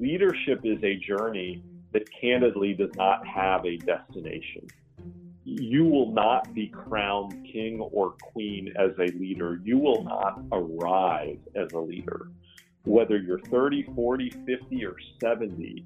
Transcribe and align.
leadership 0.00 0.60
is 0.64 0.82
a 0.82 0.96
journey 0.96 1.62
that 1.92 2.02
candidly 2.20 2.74
does 2.74 2.94
not 2.96 3.26
have 3.26 3.64
a 3.64 3.76
destination. 3.76 4.66
You 5.44 5.84
will 5.84 6.12
not 6.12 6.54
be 6.54 6.68
crowned 6.68 7.46
king 7.50 7.80
or 7.80 8.14
queen 8.20 8.72
as 8.78 8.90
a 8.98 9.16
leader. 9.16 9.60
You 9.62 9.78
will 9.78 10.04
not 10.04 10.42
arrive 10.52 11.38
as 11.56 11.72
a 11.72 11.78
leader. 11.78 12.28
Whether 12.84 13.18
you're 13.18 13.40
30, 13.40 13.88
40, 13.94 14.30
50, 14.46 14.84
or 14.84 14.96
70, 15.20 15.84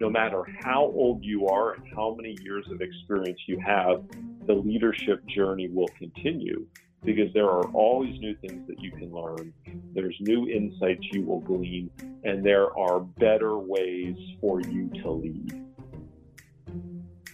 no 0.00 0.10
matter 0.10 0.44
how 0.60 0.84
old 0.84 1.24
you 1.24 1.46
are 1.48 1.74
and 1.74 1.84
how 1.94 2.14
many 2.14 2.36
years 2.42 2.66
of 2.70 2.80
experience 2.82 3.40
you 3.46 3.58
have, 3.60 4.04
the 4.46 4.54
leadership 4.54 5.24
journey 5.26 5.68
will 5.68 5.88
continue 5.98 6.66
because 7.06 7.32
there 7.34 7.48
are 7.48 7.64
always 7.68 8.18
new 8.18 8.34
things 8.34 8.66
that 8.66 8.80
you 8.80 8.90
can 8.90 9.12
learn. 9.12 9.54
There's 9.94 10.16
new 10.18 10.48
insights 10.48 11.06
you 11.12 11.22
will 11.22 11.38
glean, 11.38 11.88
and 12.24 12.44
there 12.44 12.76
are 12.76 12.98
better 12.98 13.56
ways 13.58 14.16
for 14.40 14.60
you 14.60 14.90
to 15.02 15.10
lead. 15.12 15.64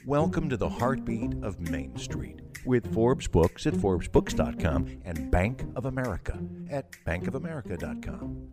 Welcome 0.04 0.50
to 0.50 0.58
the 0.58 0.68
heartbeat 0.68 1.42
of 1.42 1.58
Main 1.58 1.96
Street 1.96 2.42
with 2.66 2.92
Forbes 2.92 3.26
Books 3.28 3.66
at 3.66 3.72
ForbesBooks.com 3.72 5.00
and 5.06 5.30
Bank 5.30 5.64
of 5.74 5.86
America 5.86 6.38
at 6.70 6.92
BankofAmerica.com. 7.06 8.48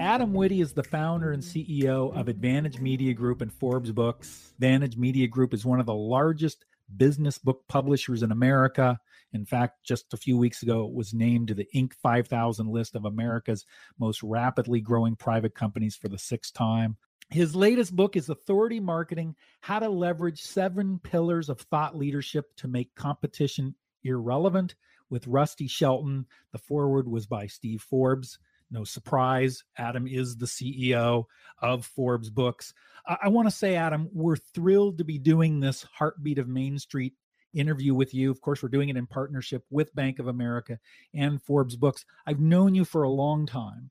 Adam 0.00 0.32
Witty 0.32 0.62
is 0.62 0.72
the 0.72 0.82
founder 0.82 1.32
and 1.32 1.42
CEO 1.42 2.16
of 2.18 2.28
Advantage 2.28 2.80
Media 2.80 3.12
Group 3.12 3.42
and 3.42 3.52
Forbes 3.52 3.92
Books. 3.92 4.52
Advantage 4.54 4.96
Media 4.96 5.26
Group 5.26 5.52
is 5.52 5.66
one 5.66 5.78
of 5.78 5.86
the 5.86 5.94
largest 5.94 6.64
business 6.96 7.38
book 7.38 7.62
publishers 7.68 8.22
in 8.22 8.32
America. 8.32 8.98
In 9.32 9.44
fact, 9.44 9.84
just 9.84 10.12
a 10.12 10.18
few 10.18 10.38
weeks 10.38 10.62
ago, 10.62 10.86
it 10.86 10.92
was 10.92 11.14
named 11.14 11.48
to 11.48 11.54
the 11.54 11.68
Inc. 11.74 11.92
5000 11.94 12.68
list 12.68 12.94
of 12.94 13.04
America's 13.04 13.66
most 13.98 14.22
rapidly 14.22 14.80
growing 14.80 15.16
private 15.16 15.54
companies 15.54 15.96
for 15.96 16.08
the 16.08 16.18
sixth 16.18 16.54
time. 16.54 16.96
His 17.30 17.56
latest 17.56 17.96
book 17.96 18.16
is 18.16 18.28
Authority 18.28 18.80
Marketing 18.80 19.34
How 19.60 19.78
to 19.78 19.88
Leverage 19.88 20.42
Seven 20.42 21.00
Pillars 21.02 21.48
of 21.48 21.60
Thought 21.60 21.96
Leadership 21.96 22.54
to 22.56 22.68
Make 22.68 22.94
Competition 22.94 23.74
Irrelevant 24.04 24.74
with 25.10 25.26
Rusty 25.26 25.66
Shelton. 25.66 26.26
The 26.52 26.58
foreword 26.58 27.08
was 27.08 27.26
by 27.26 27.46
Steve 27.46 27.82
Forbes. 27.82 28.38
No 28.70 28.84
surprise, 28.84 29.62
Adam 29.78 30.06
is 30.06 30.36
the 30.36 30.46
CEO 30.46 31.24
of 31.60 31.86
Forbes 31.86 32.30
Books. 32.30 32.74
I, 33.06 33.18
I 33.24 33.28
want 33.28 33.48
to 33.48 33.54
say, 33.54 33.76
Adam, 33.76 34.08
we're 34.12 34.36
thrilled 34.36 34.98
to 34.98 35.04
be 35.04 35.18
doing 35.18 35.60
this 35.60 35.82
Heartbeat 35.82 36.38
of 36.38 36.48
Main 36.48 36.78
Street 36.78 37.14
interview 37.54 37.94
with 37.94 38.12
you. 38.14 38.30
Of 38.30 38.40
course, 38.40 38.62
we're 38.62 38.68
doing 38.68 38.88
it 38.88 38.96
in 38.96 39.06
partnership 39.06 39.64
with 39.70 39.94
Bank 39.94 40.18
of 40.18 40.26
America 40.26 40.78
and 41.14 41.40
Forbes 41.42 41.76
Books. 41.76 42.04
I've 42.26 42.40
known 42.40 42.74
you 42.74 42.84
for 42.84 43.02
a 43.02 43.10
long 43.10 43.46
time. 43.46 43.90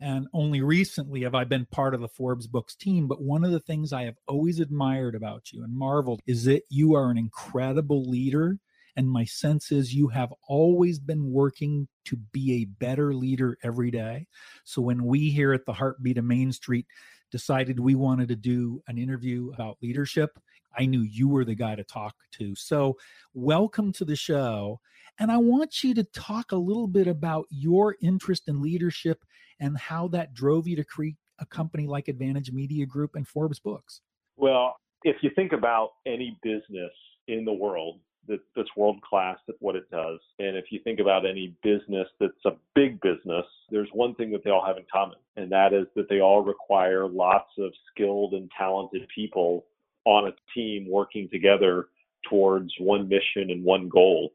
And 0.00 0.28
only 0.32 0.60
recently 0.60 1.22
have 1.22 1.34
I 1.34 1.42
been 1.42 1.66
part 1.66 1.92
of 1.92 2.00
the 2.00 2.06
Forbes 2.08 2.46
Books 2.46 2.76
team. 2.76 3.08
But 3.08 3.20
one 3.20 3.44
of 3.44 3.50
the 3.50 3.58
things 3.58 3.92
I 3.92 4.04
have 4.04 4.16
always 4.28 4.60
admired 4.60 5.16
about 5.16 5.52
you 5.52 5.64
and 5.64 5.76
marveled 5.76 6.20
is 6.24 6.44
that 6.44 6.62
you 6.68 6.94
are 6.94 7.10
an 7.10 7.18
incredible 7.18 8.04
leader 8.04 8.58
and 8.98 9.08
my 9.08 9.24
sense 9.24 9.70
is 9.70 9.94
you 9.94 10.08
have 10.08 10.34
always 10.48 10.98
been 10.98 11.30
working 11.30 11.86
to 12.04 12.16
be 12.16 12.54
a 12.54 12.64
better 12.64 13.14
leader 13.14 13.56
every 13.62 13.92
day. 13.92 14.26
So 14.64 14.82
when 14.82 15.04
we 15.04 15.30
here 15.30 15.52
at 15.52 15.64
the 15.66 15.72
Heartbeat 15.72 16.18
of 16.18 16.24
Main 16.24 16.50
Street 16.50 16.84
decided 17.30 17.78
we 17.78 17.94
wanted 17.94 18.26
to 18.26 18.34
do 18.34 18.82
an 18.88 18.98
interview 18.98 19.52
about 19.54 19.78
leadership, 19.80 20.36
I 20.76 20.86
knew 20.86 21.02
you 21.02 21.28
were 21.28 21.44
the 21.44 21.54
guy 21.54 21.76
to 21.76 21.84
talk 21.84 22.16
to. 22.38 22.56
So 22.56 22.96
welcome 23.34 23.92
to 23.92 24.04
the 24.04 24.16
show. 24.16 24.80
And 25.20 25.30
I 25.30 25.36
want 25.36 25.84
you 25.84 25.94
to 25.94 26.02
talk 26.02 26.50
a 26.50 26.56
little 26.56 26.88
bit 26.88 27.06
about 27.06 27.46
your 27.50 27.94
interest 28.02 28.48
in 28.48 28.60
leadership 28.60 29.24
and 29.60 29.78
how 29.78 30.08
that 30.08 30.34
drove 30.34 30.66
you 30.66 30.74
to 30.74 30.84
create 30.84 31.18
a 31.38 31.46
company 31.46 31.86
like 31.86 32.08
Advantage 32.08 32.50
Media 32.50 32.84
Group 32.84 33.14
and 33.14 33.28
Forbes 33.28 33.60
Books. 33.60 34.00
Well, 34.36 34.74
if 35.04 35.18
you 35.22 35.30
think 35.36 35.52
about 35.52 35.90
any 36.04 36.36
business 36.42 36.90
in 37.28 37.44
the 37.44 37.52
world, 37.52 38.00
that, 38.28 38.40
that's 38.54 38.68
world 38.76 39.00
class 39.02 39.38
at 39.48 39.54
what 39.60 39.76
it 39.76 39.90
does. 39.90 40.20
And 40.38 40.56
if 40.56 40.66
you 40.70 40.80
think 40.84 41.00
about 41.00 41.26
any 41.26 41.54
business 41.62 42.08
that's 42.20 42.44
a 42.46 42.52
big 42.74 43.00
business, 43.00 43.44
there's 43.70 43.88
one 43.92 44.14
thing 44.14 44.30
that 44.32 44.44
they 44.44 44.50
all 44.50 44.64
have 44.64 44.76
in 44.76 44.84
common, 44.92 45.16
and 45.36 45.50
that 45.50 45.72
is 45.72 45.86
that 45.96 46.08
they 46.08 46.20
all 46.20 46.42
require 46.42 47.08
lots 47.08 47.50
of 47.58 47.72
skilled 47.92 48.34
and 48.34 48.50
talented 48.56 49.06
people 49.14 49.66
on 50.04 50.28
a 50.28 50.32
team 50.54 50.88
working 50.90 51.28
together 51.30 51.88
towards 52.28 52.72
one 52.78 53.08
mission 53.08 53.50
and 53.50 53.64
one 53.64 53.88
goal. 53.88 54.32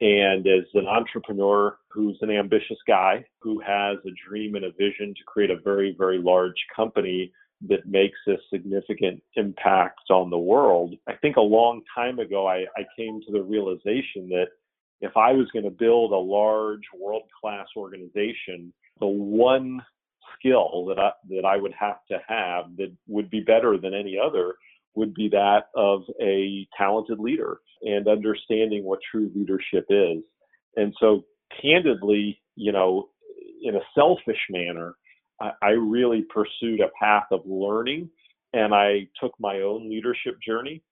And 0.00 0.46
as 0.46 0.64
an 0.74 0.86
entrepreneur 0.86 1.76
who's 1.88 2.18
an 2.20 2.30
ambitious 2.30 2.78
guy 2.86 3.24
who 3.40 3.58
has 3.60 3.98
a 4.06 4.28
dream 4.28 4.54
and 4.54 4.64
a 4.64 4.70
vision 4.70 5.14
to 5.14 5.24
create 5.26 5.50
a 5.50 5.58
very, 5.58 5.94
very 5.98 6.18
large 6.18 6.54
company 6.74 7.32
that 7.66 7.86
makes 7.86 8.18
a 8.28 8.34
significant 8.52 9.22
impact 9.34 10.10
on 10.10 10.30
the 10.30 10.38
world. 10.38 10.94
I 11.08 11.14
think 11.14 11.36
a 11.36 11.40
long 11.40 11.82
time 11.94 12.18
ago, 12.18 12.46
I, 12.46 12.66
I 12.76 12.84
came 12.96 13.20
to 13.26 13.32
the 13.32 13.42
realization 13.42 14.28
that 14.28 14.46
if 15.00 15.16
I 15.16 15.32
was 15.32 15.48
going 15.52 15.64
to 15.64 15.70
build 15.70 16.12
a 16.12 16.16
large 16.16 16.82
world 16.98 17.22
class 17.40 17.66
organization, 17.76 18.72
the 19.00 19.06
one 19.06 19.82
skill 20.38 20.86
that 20.86 20.98
I, 20.98 21.10
that 21.30 21.44
I 21.44 21.56
would 21.56 21.74
have 21.78 21.98
to 22.10 22.18
have 22.26 22.76
that 22.76 22.92
would 23.06 23.30
be 23.30 23.40
better 23.40 23.76
than 23.78 23.94
any 23.94 24.16
other 24.18 24.54
would 24.94 25.14
be 25.14 25.28
that 25.28 25.64
of 25.74 26.02
a 26.20 26.66
talented 26.76 27.18
leader 27.18 27.60
and 27.82 28.08
understanding 28.08 28.84
what 28.84 28.98
true 29.10 29.30
leadership 29.34 29.86
is. 29.88 30.22
And 30.76 30.94
so, 31.00 31.24
candidly, 31.62 32.40
you 32.56 32.72
know, 32.72 33.08
in 33.62 33.76
a 33.76 33.80
selfish 33.94 34.40
manner, 34.50 34.94
I, 35.40 35.70
really 35.70 36.22
pursued 36.22 36.80
a 36.80 36.90
path 37.00 37.26
of 37.30 37.40
learning 37.46 38.10
and 38.52 38.74
I 38.74 39.08
took 39.20 39.32
my 39.38 39.60
own 39.60 39.88
leadership 39.88 40.36
journey. 40.46 40.82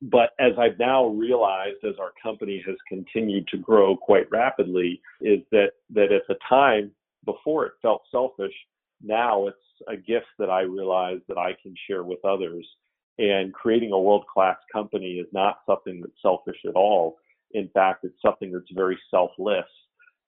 But 0.00 0.30
as 0.40 0.52
I've 0.58 0.78
now 0.78 1.06
realized, 1.06 1.84
as 1.84 1.94
our 2.00 2.12
company 2.20 2.62
has 2.66 2.76
continued 2.88 3.46
to 3.48 3.58
grow 3.58 3.96
quite 3.96 4.28
rapidly, 4.30 5.00
is 5.20 5.40
that 5.52 5.72
that 5.90 6.10
at 6.10 6.22
the 6.28 6.36
time 6.48 6.90
before 7.24 7.66
it 7.66 7.72
felt 7.80 8.02
selfish, 8.10 8.54
now 9.00 9.46
it's 9.46 9.56
a 9.88 9.96
gift 9.96 10.26
that 10.40 10.50
I 10.50 10.62
realize 10.62 11.20
that 11.28 11.38
I 11.38 11.56
can 11.62 11.74
share 11.88 12.02
with 12.02 12.24
others. 12.24 12.66
And 13.18 13.52
creating 13.52 13.92
a 13.92 14.00
world 14.00 14.24
class 14.32 14.56
company 14.72 15.18
is 15.18 15.28
not 15.32 15.58
something 15.66 16.00
that's 16.00 16.20
selfish 16.20 16.58
at 16.66 16.74
all. 16.74 17.18
In 17.52 17.68
fact, 17.68 18.04
it's 18.04 18.20
something 18.22 18.50
that's 18.50 18.72
very 18.74 18.98
selfless 19.10 19.66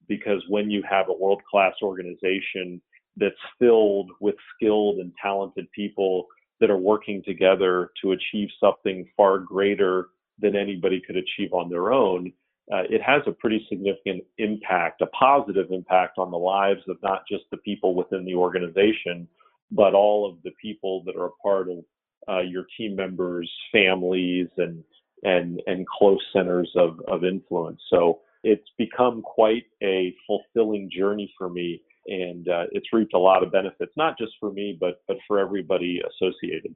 because 0.07 0.43
when 0.49 0.71
you 0.71 0.83
have 0.89 1.09
a 1.09 1.13
world 1.13 1.43
class 1.51 1.73
organization 1.83 2.81
that's 3.17 3.35
filled 3.59 4.11
with 4.21 4.35
skilled 4.55 4.99
and 4.99 5.13
talented 5.21 5.71
people 5.73 6.27
that 6.61 6.71
are 6.71 6.79
working 6.79 7.23
together 7.25 7.91
to 8.03 8.13
achieve 8.13 8.49
something 8.61 9.09
far 9.17 9.39
greater 9.39 10.09
than 10.41 10.57
anybody 10.57 11.01
could 11.07 11.17
achieve 11.17 11.53
on 11.53 11.69
their 11.69 11.93
own, 11.93 12.33
uh, 12.73 12.83
it 12.89 13.03
has 13.03 13.23
a 13.27 13.33
pretty 13.33 13.65
significant 13.69 14.25
impact, 14.39 15.03
a 15.03 15.07
positive 15.07 15.71
impact 15.71 16.19
on 16.19 16.31
the 16.31 16.37
lives 16.37 16.81
of 16.89 16.97
not 17.03 17.23
just 17.31 17.45
the 17.51 17.57
people 17.59 17.95
within 17.95 18.25
the 18.25 18.35
organization, 18.35 19.29
but 19.71 19.95
all 19.95 20.29
of 20.29 20.37
the 20.45 20.53
people 20.61 21.03
that 21.05 21.17
are 21.17 21.27
a 21.27 21.43
part 21.43 21.69
of 21.69 21.85
uh, 22.29 22.41
your 22.41 22.65
team 22.77 22.97
members, 22.97 23.51
families, 23.71 24.49
and 24.57 24.83
and 25.25 25.61
and 25.67 25.87
close 25.87 26.21
centers 26.33 26.71
of, 26.77 27.01
of 27.07 27.25
influence. 27.25 27.81
So 27.91 28.21
it's 28.43 28.69
become 28.79 29.23
quite 29.23 29.65
a 29.83 30.15
fulfilling 30.27 30.91
journey 30.91 31.33
for 31.37 31.51
me 31.51 31.83
and 32.07 32.49
uh, 32.49 32.65
it's 32.73 32.87
reaped 32.93 33.15
a 33.15 33.19
lot 33.19 33.43
of 33.43 33.53
benefits, 33.53 33.93
not 33.97 34.19
just 34.19 34.33
for 34.41 34.53
me, 34.53 34.77
but 34.79 35.03
but 35.09 35.17
for 35.27 35.39
everybody 35.39 36.01
associated. 36.01 36.75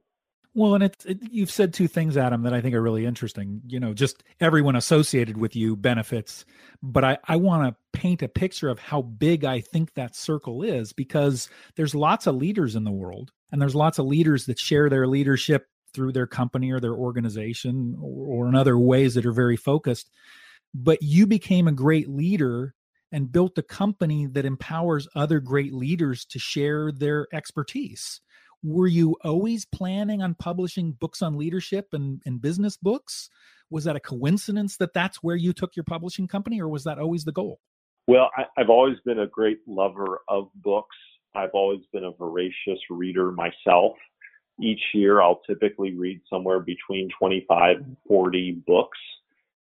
Well, 0.55 0.73
and 0.73 0.83
it's 0.83 1.05
it, 1.05 1.19
you've 1.31 1.51
said 1.51 1.73
two 1.73 1.87
things, 1.87 2.17
Adam, 2.17 2.41
that 2.43 2.53
I 2.53 2.61
think 2.61 2.73
are 2.75 2.81
really 2.81 3.05
interesting. 3.05 3.61
You 3.67 3.79
know, 3.79 3.93
just 3.93 4.23
everyone 4.39 4.75
associated 4.75 5.37
with 5.37 5.55
you 5.55 5.75
benefits, 5.75 6.45
but 6.81 7.03
I 7.03 7.17
I 7.25 7.35
want 7.35 7.69
to 7.69 7.99
paint 7.99 8.23
a 8.23 8.27
picture 8.27 8.69
of 8.69 8.79
how 8.79 9.01
big 9.01 9.45
I 9.45 9.61
think 9.61 9.93
that 9.93 10.15
circle 10.15 10.63
is 10.63 10.91
because 10.91 11.49
there's 11.75 11.93
lots 11.93 12.25
of 12.27 12.35
leaders 12.35 12.75
in 12.75 12.83
the 12.83 12.91
world, 12.91 13.31
and 13.51 13.61
there's 13.61 13.75
lots 13.75 13.99
of 13.99 14.05
leaders 14.07 14.45
that 14.45 14.59
share 14.59 14.89
their 14.89 15.07
leadership 15.07 15.67
through 15.93 16.13
their 16.13 16.27
company 16.27 16.71
or 16.71 16.79
their 16.79 16.93
organization 16.93 17.97
or, 18.01 18.45
or 18.45 18.47
in 18.47 18.55
other 18.55 18.77
ways 18.77 19.15
that 19.15 19.25
are 19.25 19.31
very 19.31 19.57
focused. 19.57 20.09
But 20.73 21.01
you 21.01 21.25
became 21.25 21.67
a 21.67 21.71
great 21.71 22.09
leader 22.09 22.75
and 23.11 23.31
built 23.31 23.57
a 23.57 23.63
company 23.63 24.27
that 24.27 24.45
empowers 24.45 25.07
other 25.15 25.39
great 25.39 25.73
leaders 25.73 26.25
to 26.25 26.39
share 26.39 26.91
their 26.91 27.27
expertise. 27.33 28.21
Were 28.63 28.87
you 28.87 29.15
always 29.23 29.65
planning 29.65 30.21
on 30.21 30.35
publishing 30.35 30.91
books 30.91 31.21
on 31.21 31.37
leadership 31.37 31.87
and, 31.93 32.21
and 32.25 32.41
business 32.41 32.77
books? 32.77 33.29
Was 33.69 33.85
that 33.85 33.95
a 33.95 34.01
coincidence 34.01 34.77
that 34.77 34.93
that's 34.93 35.23
where 35.23 35.35
you 35.35 35.53
took 35.53 35.75
your 35.75 35.85
publishing 35.85 36.27
company, 36.27 36.59
or 36.59 36.67
was 36.67 36.83
that 36.83 36.99
always 36.99 37.23
the 37.23 37.31
goal? 37.31 37.59
Well, 38.07 38.31
I, 38.35 38.45
I've 38.57 38.69
always 38.69 38.97
been 39.05 39.19
a 39.19 39.27
great 39.27 39.59
lover 39.67 40.21
of 40.27 40.49
books. 40.55 40.95
I've 41.35 41.51
always 41.53 41.81
been 41.93 42.03
a 42.03 42.11
voracious 42.11 42.79
reader 42.89 43.31
myself. 43.31 43.93
Each 44.61 44.81
year, 44.93 45.21
I'll 45.21 45.41
typically 45.47 45.93
read 45.93 46.19
somewhere 46.29 46.59
between 46.59 47.07
25 47.17 47.77
and 47.77 47.95
40 48.07 48.63
books 48.67 48.97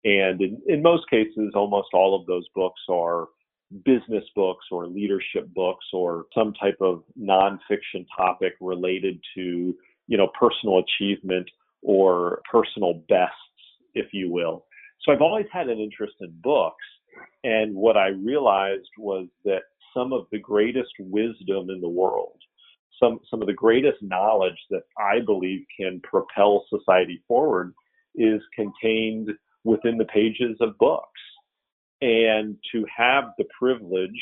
and 0.04 0.42
in, 0.42 0.62
in 0.68 0.82
most 0.82 1.10
cases, 1.10 1.52
almost 1.56 1.90
all 1.94 2.20
of 2.20 2.26
those 2.26 2.46
books 2.56 2.82
are 2.90 3.28
business 3.86 4.24
books 4.36 4.66
or 4.72 4.88
leadership 4.88 5.52
books 5.56 5.86
or 5.94 6.26
some 6.34 6.54
type 6.54 6.78
of 6.82 7.04
nonfiction 7.20 8.06
topic 8.16 8.54
related 8.62 9.20
to, 9.36 9.76
you 10.08 10.18
know, 10.18 10.30
personal 10.40 10.80
achievement 10.80 11.50
or 11.82 12.42
personal 12.52 13.02
bests, 13.10 13.34
if 13.96 14.08
you 14.14 14.32
will. 14.32 14.66
So 15.02 15.12
I've 15.12 15.22
always 15.22 15.48
had 15.52 15.70
an 15.70 15.80
interest 15.80 16.14
in 16.22 16.34
books. 16.44 16.84
And 17.44 17.76
what 17.76 17.98
I 17.98 18.10
realized 18.10 18.90
was 18.98 19.28
that 19.46 19.62
some 19.94 20.14
of 20.14 20.26
the 20.32 20.40
greatest 20.40 20.92
wisdom 21.00 21.70
in 21.70 21.82
the 21.82 21.90
world, 21.90 22.38
some, 23.02 23.20
some 23.30 23.42
of 23.42 23.48
the 23.48 23.54
greatest 23.54 24.02
knowledge 24.02 24.58
that 24.70 24.84
I 24.98 25.20
believe 25.26 25.66
can 25.78 26.00
propel 26.02 26.66
society 26.70 27.22
forward 27.28 27.74
is 28.16 28.42
contained 28.56 29.30
within 29.64 29.98
the 29.98 30.06
pages 30.06 30.58
of 30.62 30.78
books. 30.78 31.08
And 32.02 32.58
to 32.74 32.86
have 32.96 33.26
the 33.38 33.46
privilege 33.58 34.22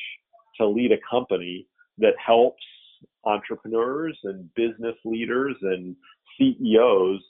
to 0.57 0.67
lead 0.67 0.91
a 0.91 0.97
company 1.09 1.67
that 1.97 2.13
helps 2.23 2.63
entrepreneurs 3.25 4.17
and 4.23 4.53
business 4.55 4.95
leaders 5.05 5.55
and 5.61 5.95
CEOs 6.37 7.21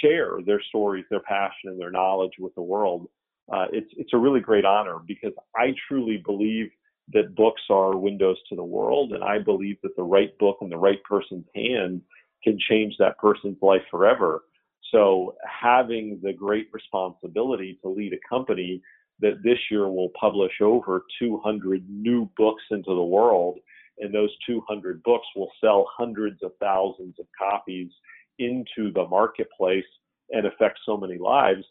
share 0.00 0.38
their 0.44 0.62
stories, 0.68 1.04
their 1.10 1.20
passion, 1.20 1.70
and 1.70 1.80
their 1.80 1.90
knowledge 1.90 2.32
with 2.38 2.54
the 2.54 2.62
world, 2.62 3.08
uh, 3.52 3.66
it's 3.72 3.90
it's 3.96 4.12
a 4.14 4.18
really 4.18 4.40
great 4.40 4.64
honor 4.64 4.98
because 5.06 5.32
I 5.54 5.74
truly 5.88 6.22
believe 6.24 6.70
that 7.12 7.34
books 7.34 7.60
are 7.68 7.96
windows 7.96 8.38
to 8.48 8.56
the 8.56 8.64
world, 8.64 9.12
and 9.12 9.22
I 9.22 9.38
believe 9.38 9.76
that 9.82 9.94
the 9.96 10.02
right 10.02 10.36
book 10.38 10.58
in 10.62 10.70
the 10.70 10.78
right 10.78 11.02
person's 11.04 11.46
hand 11.54 12.00
can 12.42 12.58
change 12.58 12.94
that 12.98 13.18
person's 13.18 13.58
life 13.60 13.82
forever. 13.90 14.44
So 14.94 15.34
having 15.44 16.20
the 16.22 16.32
great 16.32 16.68
responsibility 16.72 17.78
to 17.82 17.88
lead 17.88 18.12
a 18.12 18.28
company 18.28 18.80
that 19.20 19.42
this 19.42 19.58
year 19.70 19.88
will 19.88 20.10
publish 20.18 20.52
over 20.60 21.02
200 21.18 21.84
new 21.88 22.30
books 22.36 22.62
into 22.70 22.94
the 22.94 23.02
world, 23.02 23.58
and 23.98 24.14
those 24.14 24.30
200 24.46 25.02
books 25.02 25.26
will 25.34 25.50
sell 25.60 25.86
hundreds 25.96 26.42
of 26.44 26.52
thousands 26.60 27.16
of 27.18 27.26
copies 27.36 27.90
into 28.38 28.92
the 28.92 29.04
marketplace 29.08 29.84
and 30.30 30.46
affect 30.46 30.78
so 30.86 30.96
many 30.96 31.18
lives, 31.18 31.64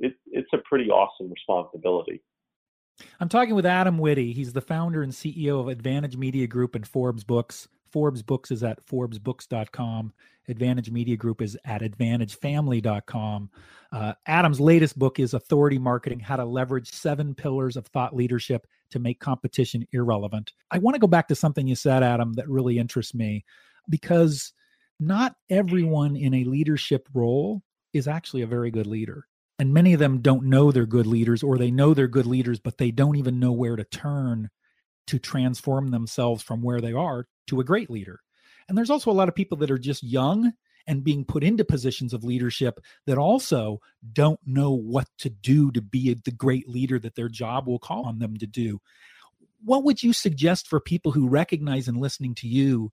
it, 0.00 0.14
it's 0.26 0.50
a 0.54 0.58
pretty 0.58 0.88
awesome 0.88 1.30
responsibility. 1.30 2.22
I'm 3.20 3.28
talking 3.28 3.54
with 3.54 3.66
Adam 3.66 3.98
Witty. 3.98 4.32
He's 4.32 4.52
the 4.52 4.60
founder 4.60 5.02
and 5.02 5.12
CEO 5.12 5.60
of 5.60 5.68
Advantage 5.68 6.16
Media 6.16 6.46
Group 6.46 6.74
and 6.74 6.86
Forbes 6.86 7.24
Books. 7.24 7.68
Forbes 7.90 8.22
Books 8.22 8.50
is 8.50 8.62
at 8.62 8.84
forbesbooks.com. 8.86 10.12
Advantage 10.48 10.90
Media 10.90 11.16
Group 11.16 11.42
is 11.42 11.56
at 11.64 11.82
advantagefamily.com. 11.82 13.50
Uh, 13.92 14.12
Adam's 14.26 14.60
latest 14.60 14.98
book 14.98 15.18
is 15.18 15.34
Authority 15.34 15.78
Marketing 15.78 16.20
How 16.20 16.36
to 16.36 16.44
Leverage 16.44 16.90
Seven 16.92 17.34
Pillars 17.34 17.76
of 17.76 17.86
Thought 17.86 18.16
Leadership 18.16 18.66
to 18.90 18.98
Make 18.98 19.20
Competition 19.20 19.86
Irrelevant. 19.92 20.52
I 20.70 20.78
want 20.78 20.94
to 20.94 21.00
go 21.00 21.06
back 21.06 21.28
to 21.28 21.34
something 21.34 21.66
you 21.66 21.74
said, 21.74 22.02
Adam, 22.02 22.32
that 22.34 22.48
really 22.48 22.78
interests 22.78 23.14
me 23.14 23.44
because 23.88 24.52
not 25.00 25.36
everyone 25.50 26.16
in 26.16 26.34
a 26.34 26.44
leadership 26.44 27.08
role 27.14 27.62
is 27.92 28.08
actually 28.08 28.42
a 28.42 28.46
very 28.46 28.70
good 28.70 28.86
leader. 28.86 29.26
And 29.58 29.74
many 29.74 29.92
of 29.92 29.98
them 29.98 30.20
don't 30.20 30.44
know 30.44 30.70
they're 30.70 30.86
good 30.86 31.06
leaders, 31.06 31.42
or 31.42 31.58
they 31.58 31.70
know 31.70 31.92
they're 31.92 32.06
good 32.06 32.26
leaders, 32.26 32.60
but 32.60 32.78
they 32.78 32.90
don't 32.90 33.16
even 33.16 33.40
know 33.40 33.52
where 33.52 33.76
to 33.76 33.84
turn 33.84 34.50
to 35.08 35.18
transform 35.18 35.90
themselves 35.90 36.42
from 36.42 36.62
where 36.62 36.80
they 36.80 36.92
are 36.92 37.26
to 37.48 37.60
a 37.60 37.64
great 37.64 37.90
leader. 37.90 38.20
And 38.68 38.76
there's 38.76 38.90
also 38.90 39.10
a 39.10 39.12
lot 39.12 39.28
of 39.28 39.34
people 39.34 39.56
that 39.58 39.70
are 39.70 39.78
just 39.78 40.02
young 40.02 40.52
and 40.86 41.04
being 41.04 41.24
put 41.24 41.44
into 41.44 41.64
positions 41.64 42.14
of 42.14 42.24
leadership 42.24 42.80
that 43.06 43.18
also 43.18 43.80
don't 44.12 44.40
know 44.46 44.72
what 44.72 45.06
to 45.18 45.28
do 45.28 45.70
to 45.72 45.82
be 45.82 46.14
the 46.14 46.30
great 46.30 46.68
leader 46.68 46.98
that 46.98 47.14
their 47.14 47.28
job 47.28 47.66
will 47.66 47.78
call 47.78 48.06
on 48.06 48.18
them 48.18 48.36
to 48.36 48.46
do. 48.46 48.80
What 49.64 49.84
would 49.84 50.02
you 50.02 50.12
suggest 50.12 50.66
for 50.66 50.80
people 50.80 51.12
who 51.12 51.28
recognize 51.28 51.88
in 51.88 51.96
listening 51.96 52.34
to 52.36 52.48
you 52.48 52.92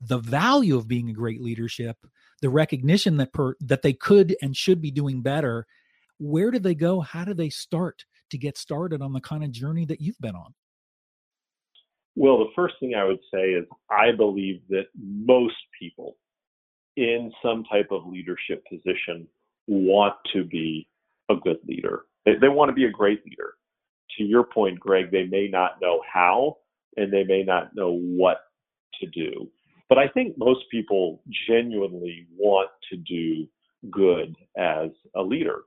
the 0.00 0.18
value 0.18 0.76
of 0.76 0.88
being 0.88 1.10
a 1.10 1.14
great 1.14 1.40
leadership, 1.40 1.96
the 2.40 2.50
recognition 2.50 3.16
that 3.18 3.32
per, 3.32 3.56
that 3.60 3.82
they 3.82 3.92
could 3.92 4.36
and 4.40 4.56
should 4.56 4.80
be 4.80 4.90
doing 4.90 5.22
better, 5.22 5.66
where 6.18 6.50
do 6.50 6.58
they 6.58 6.74
go? 6.74 7.00
How 7.00 7.24
do 7.24 7.34
they 7.34 7.50
start 7.50 8.04
to 8.30 8.38
get 8.38 8.56
started 8.56 9.02
on 9.02 9.12
the 9.12 9.20
kind 9.20 9.44
of 9.44 9.50
journey 9.50 9.84
that 9.86 10.00
you've 10.00 10.20
been 10.20 10.36
on? 10.36 10.54
Well, 12.16 12.38
the 12.38 12.50
first 12.54 12.74
thing 12.80 12.94
I 12.94 13.04
would 13.04 13.20
say 13.32 13.50
is 13.50 13.66
I 13.90 14.12
believe 14.12 14.60
that 14.68 14.86
most 14.96 15.56
people 15.78 16.16
in 16.96 17.32
some 17.42 17.64
type 17.64 17.88
of 17.90 18.06
leadership 18.06 18.64
position 18.70 19.26
want 19.66 20.14
to 20.32 20.44
be 20.44 20.88
a 21.30 21.34
good 21.36 21.58
leader. 21.66 22.02
They, 22.24 22.32
they 22.40 22.48
want 22.48 22.68
to 22.68 22.74
be 22.74 22.84
a 22.84 22.90
great 22.90 23.24
leader. 23.24 23.54
To 24.18 24.24
your 24.24 24.44
point, 24.44 24.78
Greg, 24.78 25.10
they 25.10 25.24
may 25.24 25.48
not 25.48 25.80
know 25.80 26.00
how 26.10 26.58
and 26.96 27.12
they 27.12 27.24
may 27.24 27.42
not 27.42 27.74
know 27.74 27.98
what 27.98 28.38
to 29.00 29.06
do. 29.08 29.50
But 29.88 29.98
I 29.98 30.08
think 30.08 30.38
most 30.38 30.60
people 30.70 31.22
genuinely 31.48 32.26
want 32.36 32.70
to 32.90 32.96
do 32.96 33.46
good 33.90 34.36
as 34.56 34.90
a 35.16 35.22
leader. 35.22 35.62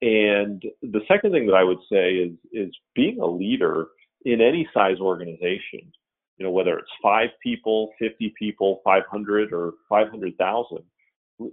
And 0.00 0.62
the 0.82 1.00
second 1.06 1.32
thing 1.32 1.46
that 1.46 1.54
I 1.54 1.64
would 1.64 1.78
say 1.90 2.14
is 2.14 2.32
is 2.52 2.74
being 2.94 3.20
a 3.20 3.26
leader 3.26 3.88
in 4.24 4.40
any 4.40 4.68
size 4.72 4.98
organization, 5.00 5.92
you 6.38 6.44
know, 6.44 6.50
whether 6.50 6.78
it's 6.78 6.90
five 7.02 7.30
people, 7.42 7.92
50 7.98 8.34
people, 8.38 8.80
500 8.84 9.52
or 9.52 9.72
500,000, 9.88 10.78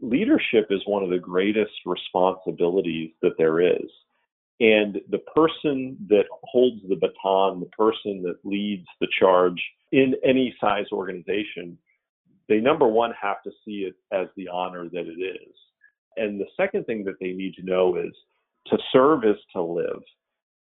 leadership 0.01 0.67
is 0.69 0.81
one 0.85 1.03
of 1.03 1.09
the 1.09 1.19
greatest 1.19 1.71
responsibilities 1.85 3.11
that 3.21 3.37
there 3.37 3.61
is. 3.61 3.89
And 4.61 4.99
the 5.09 5.19
person 5.35 5.97
that 6.09 6.25
holds 6.43 6.81
the 6.87 6.95
baton, 6.95 7.59
the 7.59 7.69
person 7.77 8.21
that 8.23 8.37
leads 8.43 8.85
the 8.99 9.07
charge 9.19 9.61
in 9.91 10.15
any 10.23 10.55
size 10.59 10.85
organization 10.91 11.77
they 12.49 12.59
number 12.59 12.87
one 12.87 13.13
have 13.21 13.41
to 13.43 13.51
see 13.63 13.87
it 13.87 13.95
as 14.11 14.27
the 14.35 14.49
honor 14.49 14.89
that 14.89 15.05
it 15.07 15.21
is. 15.21 15.53
And 16.17 16.41
the 16.41 16.47
second 16.57 16.85
thing 16.85 17.05
that 17.05 17.19
they 17.21 17.31
need 17.31 17.53
to 17.53 17.63
know 17.63 17.95
is 17.95 18.11
to 18.67 18.77
serve 18.91 19.23
is 19.23 19.37
to 19.53 19.61
live. 19.61 20.01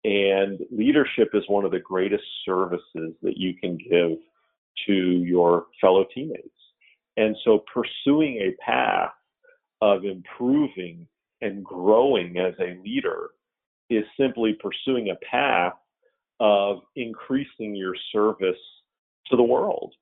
And 0.03 0.59
leadership 0.71 1.29
is 1.33 1.43
one 1.47 1.65
of 1.65 1.71
the 1.71 1.79
greatest 1.79 2.23
services 2.45 3.13
that 3.21 3.37
you 3.37 3.53
can 3.55 3.77
give 3.77 4.17
to 4.87 4.93
your 4.93 5.67
fellow 5.81 6.05
teammates. 6.13 6.47
And 7.17 7.35
so 7.43 7.63
pursuing 7.73 8.37
a 8.37 8.55
path 8.63 9.11
of 9.81 10.05
improving 10.05 11.05
and 11.41 11.63
growing 11.63 12.37
as 12.37 12.53
a 12.59 12.79
leader 12.81 13.31
is 13.89 14.03
simply 14.17 14.57
pursuing 14.61 15.09
a 15.09 15.25
path 15.25 15.73
of 16.39 16.79
increasing 16.95 17.75
your 17.75 17.95
service 18.13 18.59
to 19.27 19.35
the 19.35 19.43
world. 19.43 19.93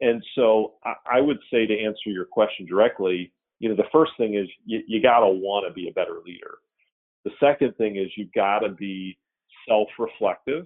And 0.00 0.22
so 0.34 0.74
I, 1.10 1.20
would 1.20 1.38
say 1.50 1.66
to 1.66 1.78
answer 1.78 2.10
your 2.10 2.24
question 2.24 2.66
directly, 2.66 3.32
you 3.58 3.68
know, 3.68 3.74
the 3.74 3.88
first 3.90 4.12
thing 4.16 4.34
is 4.34 4.48
you, 4.64 4.82
you 4.86 5.02
got 5.02 5.20
to 5.20 5.28
want 5.28 5.66
to 5.66 5.72
be 5.72 5.88
a 5.88 5.92
better 5.92 6.18
leader. 6.24 6.58
The 7.24 7.32
second 7.40 7.76
thing 7.76 7.96
is 7.96 8.08
you've 8.16 8.32
got 8.32 8.60
to 8.60 8.68
be 8.68 9.18
self 9.68 9.88
reflective 9.98 10.64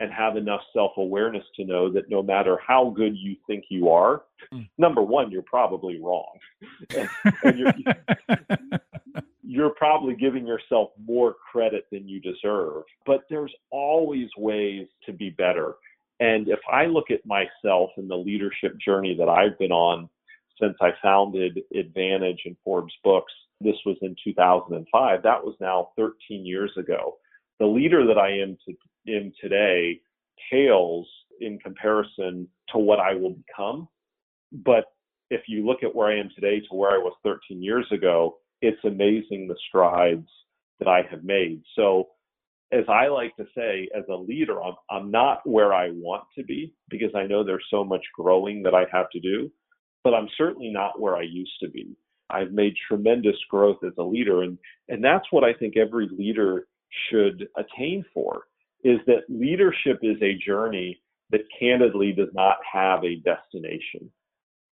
and 0.00 0.12
have 0.12 0.36
enough 0.36 0.60
self 0.72 0.92
awareness 0.96 1.44
to 1.56 1.64
know 1.64 1.90
that 1.90 2.10
no 2.10 2.22
matter 2.22 2.58
how 2.66 2.92
good 2.96 3.16
you 3.16 3.36
think 3.46 3.64
you 3.70 3.88
are, 3.88 4.22
mm. 4.52 4.68
number 4.78 5.02
one, 5.02 5.30
you're 5.30 5.42
probably 5.42 5.98
wrong. 6.00 6.38
and, 7.44 7.58
you're, 7.58 7.72
you're 9.42 9.70
probably 9.70 10.14
giving 10.14 10.46
yourself 10.46 10.90
more 11.02 11.36
credit 11.50 11.86
than 11.90 12.08
you 12.08 12.20
deserve. 12.20 12.82
But 13.06 13.22
there's 13.30 13.54
always 13.70 14.28
ways 14.36 14.86
to 15.06 15.12
be 15.12 15.30
better. 15.30 15.76
And 16.20 16.48
if 16.48 16.60
I 16.70 16.86
look 16.86 17.10
at 17.10 17.26
myself 17.26 17.90
and 17.96 18.10
the 18.10 18.16
leadership 18.16 18.78
journey 18.84 19.16
that 19.18 19.28
I've 19.28 19.58
been 19.58 19.72
on 19.72 20.08
since 20.60 20.76
I 20.80 20.90
founded 21.02 21.60
Advantage 21.78 22.40
and 22.46 22.56
Forbes 22.64 22.94
Books, 23.04 23.32
this 23.60 23.76
was 23.84 23.96
in 24.02 24.16
2005. 24.24 25.22
That 25.22 25.44
was 25.44 25.54
now 25.60 25.90
13 25.96 26.44
years 26.44 26.72
ago. 26.76 27.16
The 27.58 27.66
leader 27.66 28.06
that 28.06 28.18
I 28.18 28.30
am, 28.38 28.56
to, 28.66 29.30
today 29.40 30.00
pales 30.50 31.08
in 31.40 31.58
comparison 31.58 32.48
to 32.72 32.78
what 32.78 33.00
I 33.00 33.14
will 33.14 33.34
become. 33.34 33.88
But 34.52 34.84
if 35.30 35.42
you 35.48 35.66
look 35.66 35.82
at 35.82 35.94
where 35.94 36.08
I 36.08 36.18
am 36.18 36.30
today 36.34 36.60
to 36.60 36.74
where 36.74 36.90
I 36.90 36.98
was 36.98 37.14
13 37.24 37.62
years 37.62 37.86
ago, 37.90 38.36
it's 38.62 38.82
amazing 38.84 39.48
the 39.48 39.56
strides 39.68 40.28
that 40.78 40.88
I 40.88 41.02
have 41.10 41.24
made. 41.24 41.62
So 41.74 42.08
as 42.72 42.84
I 42.88 43.08
like 43.08 43.34
to 43.36 43.46
say, 43.56 43.88
as 43.96 44.04
a 44.10 44.14
leader, 44.14 44.62
I'm, 44.62 44.74
I'm 44.90 45.10
not 45.10 45.48
where 45.48 45.72
I 45.72 45.90
want 45.90 46.24
to 46.36 46.44
be 46.44 46.74
because 46.88 47.14
I 47.14 47.26
know 47.26 47.44
there's 47.44 47.64
so 47.70 47.84
much 47.84 48.04
growing 48.14 48.62
that 48.64 48.74
I 48.74 48.84
have 48.92 49.08
to 49.10 49.20
do, 49.20 49.50
but 50.04 50.14
I'm 50.14 50.28
certainly 50.36 50.70
not 50.70 51.00
where 51.00 51.16
I 51.16 51.22
used 51.22 51.58
to 51.62 51.68
be. 51.68 51.96
I've 52.28 52.50
made 52.50 52.74
tremendous 52.88 53.36
growth 53.48 53.78
as 53.86 53.92
a 53.98 54.02
leader, 54.02 54.42
and, 54.42 54.58
and 54.88 55.02
that's 55.02 55.26
what 55.30 55.44
I 55.44 55.52
think 55.52 55.76
every 55.76 56.08
leader 56.08 56.66
should 57.10 57.48
attain 57.56 58.04
for 58.12 58.44
is 58.84 58.98
that 59.06 59.28
leadership 59.28 59.98
is 60.02 60.16
a 60.22 60.38
journey 60.44 61.00
that 61.30 61.40
candidly 61.58 62.12
does 62.12 62.28
not 62.34 62.56
have 62.70 63.02
a 63.04 63.16
destination. 63.16 64.10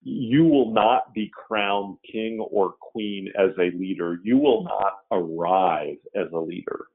You 0.01 0.45
will 0.45 0.71
not 0.71 1.13
be 1.13 1.29
crowned 1.33 1.97
king 2.09 2.39
or 2.39 2.75
queen 2.79 3.29
as 3.37 3.49
a 3.59 3.75
leader. 3.77 4.19
You 4.23 4.37
will 4.37 4.63
not 4.63 4.93
arrive 5.11 5.97
as 6.15 6.27
a 6.33 6.39
leader 6.39 6.85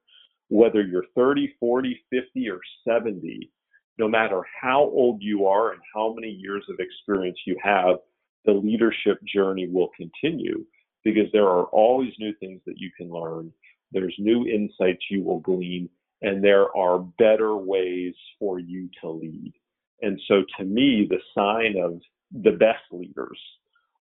whether 0.53 0.83
you're 0.83 1.07
30, 1.15 1.55
40, 1.59 1.99
50, 2.11 2.51
or 2.51 2.61
70, 2.87 3.51
no 3.99 4.07
matter 4.07 4.43
how 4.61 4.83
old 4.83 5.23
you 5.23 5.47
are 5.47 5.73
and 5.73 5.81
how 5.95 6.13
many 6.13 6.29
years 6.29 6.63
of 6.69 6.77
experience 6.79 7.39
you 7.47 7.57
have, 7.63 7.97
the 8.45 8.53
leadership 8.53 9.19
journey 9.25 9.67
will 9.67 9.89
continue 9.97 10.63
because 11.05 11.27
there 11.33 11.49
are 11.49 11.65
always 11.65 12.13
new 12.19 12.35
things 12.39 12.61
that 12.67 12.77
you 12.77 12.91
can 12.99 13.09
learn. 13.09 13.51
There's 13.93 14.15
new 14.19 14.47
insights 14.47 15.05
you 15.11 15.23
will 15.23 15.41
glean, 15.41 15.89
and 16.23 16.43
there 16.43 16.75
are 16.77 16.99
better 16.99 17.57
ways 17.57 18.15
for 18.39 18.59
you 18.59 18.89
to 19.01 19.11
lead. 19.11 19.53
And 20.01 20.21
so, 20.29 20.43
to 20.59 20.65
me, 20.65 21.09
the 21.09 21.21
sign 21.35 21.77
of 21.83 22.01
the 22.33 22.57
best 22.57 22.83
leaders 22.91 23.39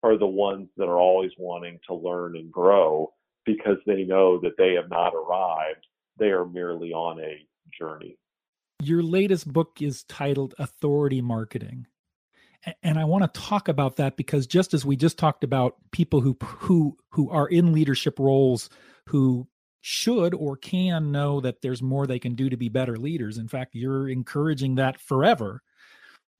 are 0.02 0.18
the 0.18 0.26
ones 0.26 0.68
that 0.76 0.84
are 0.84 0.98
always 0.98 1.30
wanting 1.38 1.78
to 1.88 1.94
learn 1.94 2.36
and 2.36 2.50
grow 2.50 3.12
because 3.46 3.78
they 3.86 4.04
know 4.04 4.38
that 4.40 4.56
they 4.58 4.74
have 4.74 4.90
not 4.90 5.14
arrived. 5.14 5.86
They 6.18 6.26
are 6.26 6.46
merely 6.46 6.92
on 6.92 7.20
a 7.20 7.46
journey. 7.78 8.16
Your 8.82 9.02
latest 9.02 9.52
book 9.52 9.80
is 9.80 10.04
titled 10.04 10.54
Authority 10.58 11.20
Marketing. 11.20 11.86
And 12.82 12.98
I 12.98 13.04
want 13.04 13.32
to 13.32 13.40
talk 13.40 13.68
about 13.68 13.96
that 13.96 14.16
because 14.16 14.46
just 14.46 14.74
as 14.74 14.84
we 14.84 14.96
just 14.96 15.18
talked 15.18 15.44
about 15.44 15.76
people 15.90 16.20
who 16.20 16.36
who 16.42 16.96
who 17.10 17.30
are 17.30 17.46
in 17.46 17.72
leadership 17.72 18.18
roles 18.18 18.70
who 19.06 19.46
should 19.86 20.32
or 20.32 20.56
can 20.56 21.12
know 21.12 21.42
that 21.42 21.60
there's 21.60 21.82
more 21.82 22.06
they 22.06 22.18
can 22.18 22.34
do 22.34 22.48
to 22.48 22.56
be 22.56 22.70
better 22.70 22.96
leaders. 22.96 23.36
In 23.36 23.48
fact, 23.48 23.74
you're 23.74 24.08
encouraging 24.08 24.76
that 24.76 24.98
forever. 24.98 25.62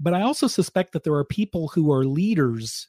But 0.01 0.15
I 0.15 0.23
also 0.23 0.47
suspect 0.47 0.93
that 0.93 1.05
there 1.05 1.13
are 1.13 1.27
people 1.27 1.69
who 1.69 1.93
are 1.93 2.07
leaders 2.07 2.89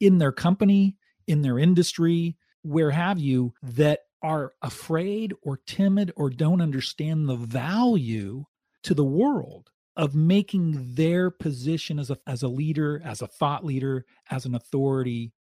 in 0.00 0.16
their 0.16 0.32
company, 0.32 0.96
in 1.26 1.42
their 1.42 1.58
industry, 1.58 2.38
where 2.62 2.90
have 2.92 3.18
you, 3.18 3.52
that 3.62 4.00
are 4.22 4.54
afraid 4.62 5.34
or 5.42 5.58
timid 5.66 6.12
or 6.16 6.30
don't 6.30 6.62
understand 6.62 7.28
the 7.28 7.36
value 7.36 8.46
to 8.84 8.94
the 8.94 9.04
world 9.04 9.68
of 9.96 10.14
making 10.14 10.94
their 10.94 11.30
position 11.30 11.98
as 11.98 12.08
a, 12.08 12.16
as 12.26 12.42
a 12.42 12.48
leader, 12.48 13.02
as 13.04 13.20
a 13.20 13.26
thought 13.26 13.66
leader, 13.66 14.06
as 14.30 14.46
an 14.46 14.54
authority 14.54 15.34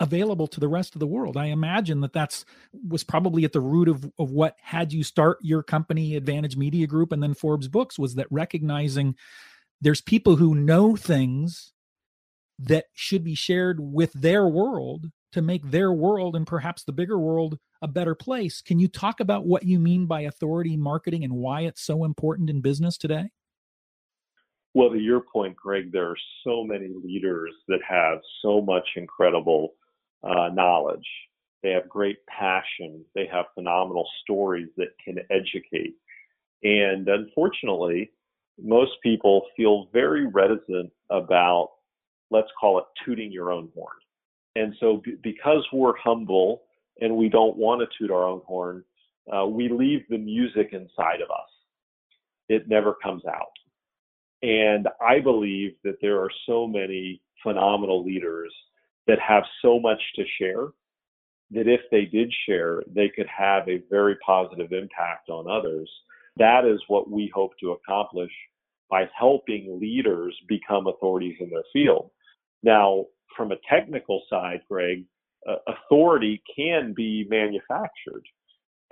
available 0.00 0.46
to 0.48 0.60
the 0.60 0.68
rest 0.68 0.94
of 0.94 0.98
the 0.98 1.06
world. 1.06 1.36
I 1.36 1.46
imagine 1.46 2.00
that 2.00 2.14
that's 2.14 2.44
was 2.88 3.04
probably 3.04 3.44
at 3.44 3.52
the 3.52 3.60
root 3.60 3.88
of, 3.88 4.10
of 4.18 4.30
what 4.30 4.56
had 4.60 4.92
you 4.92 5.04
start 5.04 5.38
your 5.42 5.62
company 5.62 6.16
Advantage 6.16 6.56
Media 6.56 6.86
Group 6.86 7.12
and 7.12 7.22
then 7.22 7.34
Forbes 7.34 7.68
Books 7.68 7.98
was 7.98 8.14
that 8.14 8.26
recognizing 8.30 9.14
there's 9.80 10.00
people 10.00 10.36
who 10.36 10.54
know 10.54 10.96
things 10.96 11.72
that 12.58 12.86
should 12.94 13.24
be 13.24 13.34
shared 13.34 13.78
with 13.80 14.12
their 14.14 14.46
world 14.48 15.10
to 15.32 15.42
make 15.42 15.70
their 15.70 15.92
world 15.92 16.34
and 16.34 16.46
perhaps 16.46 16.82
the 16.82 16.92
bigger 16.92 17.18
world 17.18 17.58
a 17.82 17.88
better 17.88 18.14
place. 18.14 18.60
Can 18.60 18.78
you 18.78 18.88
talk 18.88 19.20
about 19.20 19.46
what 19.46 19.64
you 19.64 19.78
mean 19.78 20.06
by 20.06 20.22
authority 20.22 20.76
marketing 20.76 21.24
and 21.24 21.32
why 21.32 21.62
it's 21.62 21.82
so 21.82 22.04
important 22.04 22.50
in 22.50 22.60
business 22.60 22.98
today? 22.98 23.30
Well, 24.74 24.90
to 24.90 24.98
your 24.98 25.20
point, 25.20 25.56
Greg, 25.56 25.90
there 25.90 26.08
are 26.08 26.16
so 26.44 26.62
many 26.62 26.88
leaders 26.88 27.52
that 27.68 27.80
have 27.88 28.18
so 28.42 28.60
much 28.60 28.86
incredible 28.96 29.74
uh, 30.22 30.48
knowledge. 30.52 31.06
They 31.62 31.70
have 31.70 31.88
great 31.88 32.18
passion. 32.26 33.04
They 33.14 33.26
have 33.26 33.46
phenomenal 33.54 34.08
stories 34.22 34.68
that 34.76 34.88
can 35.04 35.18
educate. 35.30 35.94
And 36.62 37.08
unfortunately, 37.08 38.10
most 38.62 38.92
people 39.02 39.46
feel 39.56 39.88
very 39.92 40.26
reticent 40.26 40.90
about, 41.10 41.70
let's 42.30 42.48
call 42.58 42.78
it 42.78 42.84
tooting 43.04 43.32
your 43.32 43.50
own 43.52 43.68
horn. 43.74 43.96
And 44.56 44.74
so, 44.80 45.00
b- 45.04 45.16
because 45.22 45.66
we're 45.72 45.96
humble 45.96 46.62
and 47.00 47.16
we 47.16 47.28
don't 47.28 47.56
want 47.56 47.80
to 47.80 47.86
toot 47.98 48.10
our 48.10 48.24
own 48.24 48.42
horn, 48.46 48.84
uh, 49.34 49.46
we 49.46 49.68
leave 49.68 50.02
the 50.08 50.18
music 50.18 50.70
inside 50.72 51.20
of 51.22 51.30
us. 51.30 51.48
It 52.48 52.68
never 52.68 52.94
comes 53.02 53.22
out. 53.26 53.52
And 54.42 54.88
I 55.00 55.20
believe 55.20 55.76
that 55.84 55.98
there 56.00 56.18
are 56.20 56.30
so 56.46 56.66
many 56.66 57.22
phenomenal 57.42 58.04
leaders 58.04 58.52
that 59.10 59.18
have 59.18 59.42
so 59.60 59.80
much 59.80 60.00
to 60.14 60.22
share 60.38 60.68
that 61.50 61.66
if 61.66 61.80
they 61.90 62.04
did 62.04 62.32
share, 62.46 62.80
they 62.94 63.08
could 63.08 63.26
have 63.26 63.68
a 63.68 63.82
very 63.90 64.14
positive 64.24 64.72
impact 64.72 65.28
on 65.28 65.50
others. 65.50 65.90
That 66.36 66.64
is 66.64 66.80
what 66.86 67.10
we 67.10 67.28
hope 67.34 67.50
to 67.58 67.72
accomplish 67.72 68.30
by 68.88 69.10
helping 69.18 69.80
leaders 69.80 70.32
become 70.46 70.86
authorities 70.86 71.34
in 71.40 71.50
their 71.50 71.64
field. 71.72 72.12
Now, 72.62 73.06
from 73.36 73.50
a 73.50 73.56
technical 73.68 74.22
side, 74.30 74.60
Greg, 74.70 75.04
uh, 75.48 75.56
authority 75.66 76.40
can 76.54 76.92
be 76.92 77.26
manufactured. 77.28 78.22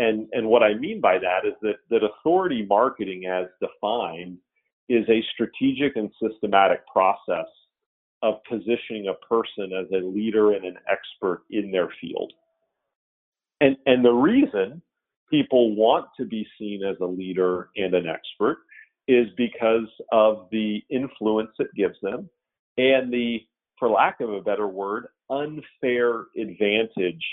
And, 0.00 0.26
and 0.32 0.48
what 0.48 0.64
I 0.64 0.74
mean 0.74 1.00
by 1.00 1.18
that 1.18 1.46
is 1.46 1.54
that, 1.62 1.76
that 1.90 2.02
authority 2.02 2.66
marketing, 2.68 3.26
as 3.26 3.46
defined, 3.60 4.38
is 4.88 5.08
a 5.08 5.22
strategic 5.32 5.94
and 5.94 6.10
systematic 6.20 6.84
process 6.88 7.46
of 8.22 8.34
positioning 8.48 9.08
a 9.08 9.26
person 9.26 9.72
as 9.72 9.86
a 9.92 10.04
leader 10.04 10.52
and 10.52 10.64
an 10.64 10.76
expert 10.90 11.42
in 11.50 11.70
their 11.70 11.88
field. 12.00 12.32
And, 13.60 13.76
and 13.86 14.04
the 14.04 14.12
reason 14.12 14.82
people 15.30 15.74
want 15.74 16.06
to 16.18 16.24
be 16.24 16.46
seen 16.58 16.82
as 16.84 16.96
a 17.00 17.06
leader 17.06 17.70
and 17.76 17.94
an 17.94 18.06
expert 18.06 18.58
is 19.06 19.26
because 19.36 19.88
of 20.12 20.48
the 20.50 20.82
influence 20.90 21.50
it 21.58 21.68
gives 21.76 21.96
them 22.02 22.28
and 22.76 23.12
the, 23.12 23.40
for 23.78 23.88
lack 23.90 24.20
of 24.20 24.30
a 24.32 24.40
better 24.40 24.68
word, 24.68 25.08
unfair 25.30 26.26
advantage 26.36 27.24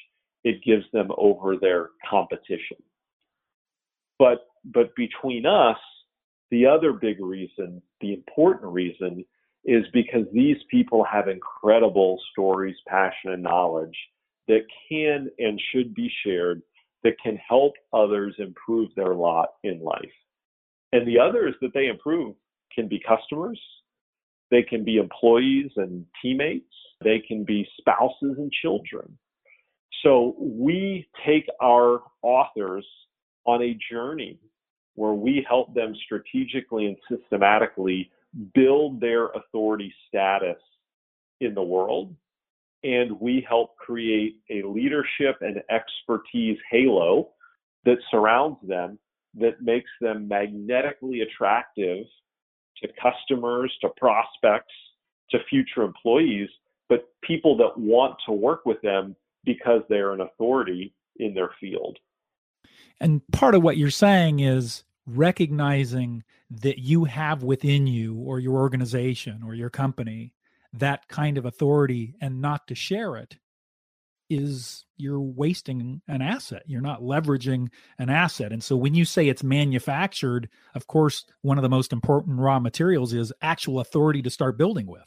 it 0.44 0.64
gives 0.64 0.86
them 0.94 1.10
over 1.18 1.58
their 1.58 1.90
competition. 2.10 2.78
But, 4.20 4.46
but 4.64 4.96
between 4.96 5.46
us, 5.46 5.78
the 6.52 6.66
other 6.66 6.94
big 6.94 7.20
reason, 7.20 7.82
the 8.00 8.14
important 8.14 8.72
reason, 8.72 9.26
is 9.66 9.84
because 9.94 10.26
these 10.32 10.58
people 10.70 11.04
have 11.04 11.28
incredible 11.28 12.20
stories, 12.32 12.76
passion, 12.88 13.32
and 13.32 13.44
knowledge 13.44 13.98
that 14.48 14.62
can 14.90 15.30
and 15.40 15.60
should 15.72 15.94
be 15.94 16.10
shared 16.24 16.62
that 17.04 17.16
can 17.22 17.38
help 17.38 17.74
others 17.94 18.36
improve 18.40 18.90
their 18.96 19.16
lot 19.16 19.50
in 19.64 19.82
life. 19.82 20.02
And 20.92 21.08
the 21.08 21.20
others 21.20 21.56
that 21.62 21.72
they 21.74 21.88
improve 21.88 22.36
can 22.74 22.88
be 22.88 23.02
customers, 23.08 23.60
they 24.52 24.64
can 24.64 24.84
be 24.84 24.98
employees 24.98 25.72
and 25.76 26.06
teammates, 26.22 26.74
they 27.04 27.22
can 27.28 27.44
be 27.44 27.68
spouses 27.80 28.36
and 28.38 28.52
children. 28.52 29.18
So 30.04 30.36
we 30.40 31.08
take 31.26 31.48
our 31.62 32.02
authors 32.22 32.86
on 33.46 33.62
a 33.62 33.78
journey 33.92 34.40
where 34.96 35.14
we 35.14 35.46
help 35.48 35.74
them 35.74 35.94
strategically 36.06 36.86
and 36.86 36.98
systematically 37.10 38.12
build 38.54 39.00
their 39.00 39.28
authority 39.28 39.94
status 40.08 40.62
in 41.42 41.54
the 41.54 41.64
world. 41.64 42.16
And 42.84 43.20
we 43.20 43.46
help 43.48 43.78
create 43.78 44.38
a 44.52 44.62
leadership 44.64 45.38
and 45.42 45.62
expertise 45.70 46.58
halo 46.70 47.30
that 47.86 47.98
surrounds 48.12 48.58
them 48.68 49.00
that 49.38 49.62
makes 49.62 49.90
them 50.02 50.28
magnetically 50.28 51.22
attractive 51.22 52.06
to 52.82 52.90
customers, 53.02 53.74
to 53.82 53.90
prospects, 53.98 54.74
to 55.32 55.40
future 55.50 55.82
employees, 55.82 56.50
but 56.90 57.10
people 57.24 57.58
that 57.58 57.78
want 57.78 58.16
to 58.26 58.32
work 58.32 58.66
with 58.66 58.82
them 58.82 59.16
because 59.44 59.82
they're 59.90 60.14
an 60.14 60.22
authority 60.22 60.94
in 61.18 61.34
their 61.34 61.52
field. 61.60 61.98
And 63.00 63.22
part 63.32 63.56
of 63.56 63.64
what 63.64 63.78
you're 63.78 63.90
saying 63.90 64.40
is 64.40 64.84
recognizing 65.08 66.24
that 66.50 66.80
you 66.80 67.06
have 67.06 67.44
within 67.44 67.88
you 67.88 68.16
or 68.16 68.40
your 68.40 68.56
organization 68.56 69.42
or 69.46 69.54
your 69.54 69.70
company 69.70 70.34
that 70.74 71.08
kind 71.08 71.38
of 71.38 71.46
authority 71.46 72.16
and 72.22 72.42
not 72.42 72.68
to 72.68 72.76
share 72.76 73.16
it 73.16 73.38
is 74.30 74.86
you're 74.98 75.20
wasting 75.20 76.02
an 76.08 76.22
asset. 76.22 76.64
You're 76.66 76.82
not 76.82 77.02
leveraging 77.02 77.70
an 78.00 78.10
asset. 78.10 78.52
And 78.52 78.64
so 78.64 78.76
when 78.76 78.96
you 78.96 79.06
say 79.06 79.28
it's 79.28 79.44
manufactured, 79.44 80.50
of 80.74 80.88
course, 80.88 81.26
one 81.42 81.58
of 81.58 81.62
the 81.62 81.70
most 81.70 81.94
important 81.94 82.40
raw 82.40 82.60
materials 82.60 83.14
is 83.14 83.32
actual 83.42 83.80
authority 83.80 84.22
to 84.24 84.30
start 84.30 84.58
building 84.58 84.88
with. 84.88 85.04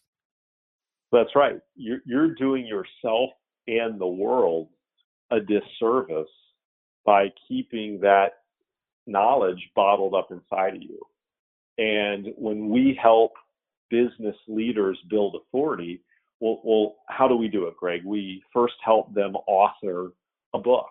That's 1.10 1.34
right. 1.34 1.58
You're, 1.74 2.00
you're 2.04 2.34
doing 2.34 2.66
yourself 2.66 3.30
and 3.66 4.00
the 4.00 4.06
world 4.06 4.68
a 5.30 5.40
disservice 5.40 6.28
by 7.04 7.32
keeping 7.48 8.00
that 8.00 8.34
knowledge 9.08 9.70
bottled 9.74 10.14
up 10.14 10.28
inside 10.30 10.76
of 10.76 10.82
you. 10.82 11.00
And 11.78 12.28
when 12.36 12.68
we 12.68 12.98
help 13.00 13.32
business 13.90 14.36
leaders 14.46 14.98
build 15.08 15.36
authority, 15.36 16.00
well, 16.40 16.60
well, 16.64 16.96
how 17.08 17.26
do 17.26 17.36
we 17.36 17.48
do 17.48 17.66
it, 17.66 17.76
Greg? 17.76 18.04
We 18.04 18.42
first 18.52 18.74
help 18.84 19.12
them 19.14 19.34
author 19.46 20.12
a 20.54 20.58
book 20.58 20.90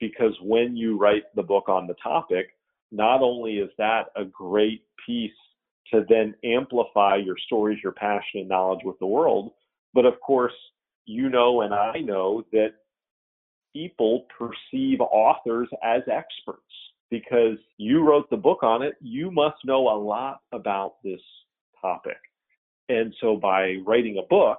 because 0.00 0.34
when 0.42 0.76
you 0.76 0.98
write 0.98 1.24
the 1.34 1.42
book 1.42 1.68
on 1.68 1.86
the 1.86 1.94
topic, 2.02 2.48
not 2.92 3.22
only 3.22 3.58
is 3.58 3.70
that 3.78 4.04
a 4.16 4.24
great 4.24 4.82
piece 5.06 5.32
to 5.92 6.04
then 6.08 6.34
amplify 6.44 7.16
your 7.16 7.36
stories, 7.46 7.78
your 7.82 7.92
passion, 7.92 8.40
and 8.40 8.48
knowledge 8.48 8.80
with 8.84 8.98
the 8.98 9.06
world, 9.06 9.52
but 9.92 10.06
of 10.06 10.20
course, 10.20 10.52
you 11.06 11.28
know 11.28 11.60
and 11.62 11.74
I 11.74 11.98
know 11.98 12.44
that 12.52 12.70
people 13.74 14.26
perceive 14.38 15.00
authors 15.00 15.68
as 15.82 16.02
experts 16.10 16.62
because 17.14 17.56
you 17.76 18.02
wrote 18.02 18.28
the 18.28 18.36
book 18.36 18.64
on 18.64 18.82
it. 18.82 18.94
You 19.00 19.30
must 19.30 19.58
know 19.64 19.88
a 19.88 19.96
lot 19.96 20.40
about 20.50 20.94
this 21.04 21.20
topic. 21.80 22.16
And 22.88 23.14
so 23.20 23.36
by 23.36 23.76
writing 23.86 24.18
a 24.18 24.26
book 24.28 24.58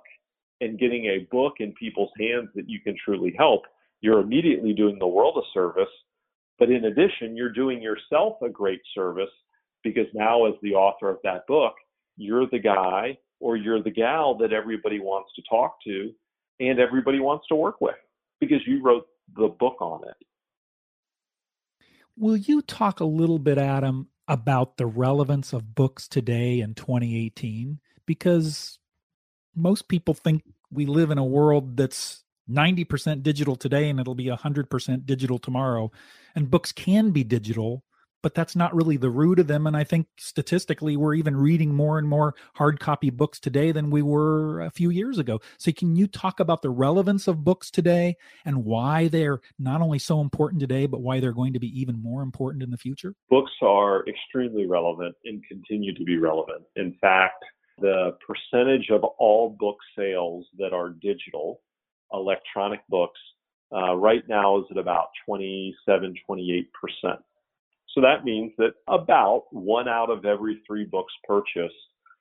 and 0.61 0.79
getting 0.79 1.05
a 1.07 1.27
book 1.29 1.55
in 1.59 1.73
people's 1.73 2.11
hands 2.17 2.47
that 2.55 2.69
you 2.69 2.79
can 2.79 2.95
truly 3.03 3.35
help, 3.37 3.63
you're 3.99 4.21
immediately 4.21 4.71
doing 4.71 4.97
the 4.99 5.07
world 5.07 5.37
a 5.37 5.45
service. 5.53 5.91
But 6.57 6.71
in 6.71 6.85
addition, 6.85 7.35
you're 7.35 7.51
doing 7.51 7.81
yourself 7.81 8.37
a 8.41 8.47
great 8.47 8.79
service 8.93 9.29
because 9.83 10.07
now, 10.13 10.45
as 10.45 10.53
the 10.61 10.75
author 10.75 11.09
of 11.09 11.17
that 11.25 11.45
book, 11.47 11.73
you're 12.15 12.47
the 12.49 12.59
guy 12.59 13.17
or 13.41 13.57
you're 13.57 13.83
the 13.83 13.91
gal 13.91 14.37
that 14.37 14.53
everybody 14.53 14.99
wants 14.99 15.29
to 15.35 15.41
talk 15.49 15.75
to 15.85 16.09
and 16.61 16.79
everybody 16.79 17.19
wants 17.19 17.45
to 17.49 17.55
work 17.55 17.81
with 17.81 17.95
because 18.39 18.61
you 18.65 18.81
wrote 18.81 19.07
the 19.35 19.49
book 19.59 19.75
on 19.81 20.07
it. 20.07 20.15
Will 22.17 22.37
you 22.37 22.61
talk 22.61 22.99
a 22.99 23.05
little 23.05 23.39
bit, 23.39 23.57
Adam, 23.57 24.07
about 24.27 24.77
the 24.77 24.85
relevance 24.85 25.53
of 25.53 25.75
books 25.75 26.07
today 26.07 26.61
in 26.61 26.73
2018? 26.73 27.79
Because 28.05 28.79
most 29.55 29.87
people 29.87 30.13
think 30.13 30.43
we 30.71 30.85
live 30.85 31.11
in 31.11 31.17
a 31.17 31.25
world 31.25 31.77
that's 31.77 32.23
90% 32.49 33.23
digital 33.23 33.55
today 33.55 33.89
and 33.89 33.99
it'll 33.99 34.15
be 34.15 34.25
100% 34.25 35.05
digital 35.05 35.39
tomorrow. 35.39 35.91
And 36.35 36.51
books 36.51 36.71
can 36.71 37.11
be 37.11 37.23
digital, 37.23 37.83
but 38.25 38.33
that's 38.33 38.55
not 38.55 38.73
really 38.73 38.97
the 38.97 39.11
root 39.11 39.37
of 39.37 39.45
them. 39.45 39.67
And 39.67 39.77
I 39.77 39.83
think 39.83 40.07
statistically, 40.17 40.97
we're 40.97 41.13
even 41.13 41.37
reading 41.37 41.75
more 41.75 41.99
and 41.99 42.09
more 42.09 42.33
hard 42.55 42.79
copy 42.79 43.11
books 43.11 43.39
today 43.39 43.71
than 43.71 43.91
we 43.91 44.01
were 44.01 44.61
a 44.61 44.71
few 44.71 44.89
years 44.89 45.19
ago. 45.19 45.41
So, 45.59 45.71
can 45.71 45.95
you 45.95 46.07
talk 46.07 46.39
about 46.39 46.63
the 46.63 46.71
relevance 46.71 47.27
of 47.27 47.43
books 47.43 47.69
today 47.69 48.15
and 48.43 48.65
why 48.65 49.09
they're 49.09 49.41
not 49.59 49.81
only 49.81 49.99
so 49.99 50.21
important 50.21 50.59
today, 50.59 50.87
but 50.87 51.01
why 51.01 51.19
they're 51.19 51.33
going 51.33 51.53
to 51.53 51.59
be 51.59 51.67
even 51.79 52.01
more 52.01 52.23
important 52.23 52.63
in 52.63 52.71
the 52.71 52.79
future? 52.79 53.13
Books 53.29 53.51
are 53.61 54.03
extremely 54.07 54.65
relevant 54.65 55.13
and 55.25 55.43
continue 55.47 55.93
to 55.93 56.03
be 56.03 56.17
relevant. 56.17 56.63
In 56.77 56.95
fact, 56.99 57.45
the 57.77 58.17
percentage 58.25 58.89
of 58.89 59.03
all 59.03 59.55
book 59.59 59.77
sales 59.95 60.47
that 60.57 60.73
are 60.73 60.89
digital, 60.89 61.61
electronic 62.11 62.79
books, 62.89 63.19
uh, 63.71 63.93
right 63.95 64.27
now 64.27 64.57
is 64.57 64.65
at 64.71 64.77
about 64.77 65.09
27, 65.27 66.15
28 66.25 66.69
percent. 66.73 67.21
So 67.95 68.01
that 68.01 68.25
means 68.25 68.51
that 68.57 68.73
about 68.89 69.45
one 69.51 69.87
out 69.87 70.09
of 70.09 70.25
every 70.25 70.61
three 70.67 70.83
books 70.83 71.13
purchased 71.23 71.73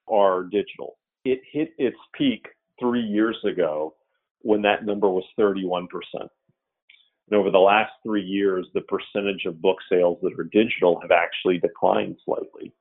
are 0.09 0.45
digital. 0.45 0.97
It 1.25 1.41
hit 1.51 1.71
its 1.79 1.97
peak 2.17 2.47
three 2.81 3.03
years 3.03 3.37
ago 3.45 3.97
when 4.43 4.63
that 4.63 4.87
number 4.87 5.09
was 5.09 5.25
31%. 5.39 5.89
And 6.15 7.41
over 7.41 7.51
the 7.51 7.59
last 7.59 7.91
three 8.05 8.23
years, 8.23 8.69
the 8.73 8.83
percentage 8.83 9.47
of 9.47 9.61
book 9.61 9.79
sales 9.91 10.19
that 10.23 10.39
are 10.39 10.45
digital 10.45 11.01
have 11.01 11.11
actually 11.11 11.59
declined 11.59 12.19
slightly. 12.25 12.73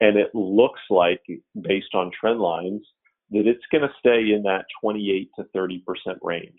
And 0.00 0.16
it 0.18 0.34
looks 0.34 0.80
like, 0.90 1.22
based 1.60 1.94
on 1.94 2.10
trend 2.18 2.40
lines, 2.40 2.82
that 3.30 3.46
it's 3.46 3.64
going 3.70 3.82
to 3.82 3.94
stay 3.98 4.34
in 4.34 4.42
that 4.44 4.64
28 4.80 5.30
to 5.36 5.44
30% 5.54 5.80
range. 6.22 6.50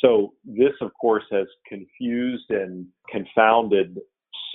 So 0.00 0.34
this, 0.44 0.74
of 0.80 0.90
course, 1.00 1.24
has 1.32 1.46
confused 1.66 2.50
and 2.50 2.86
confounded 3.10 3.98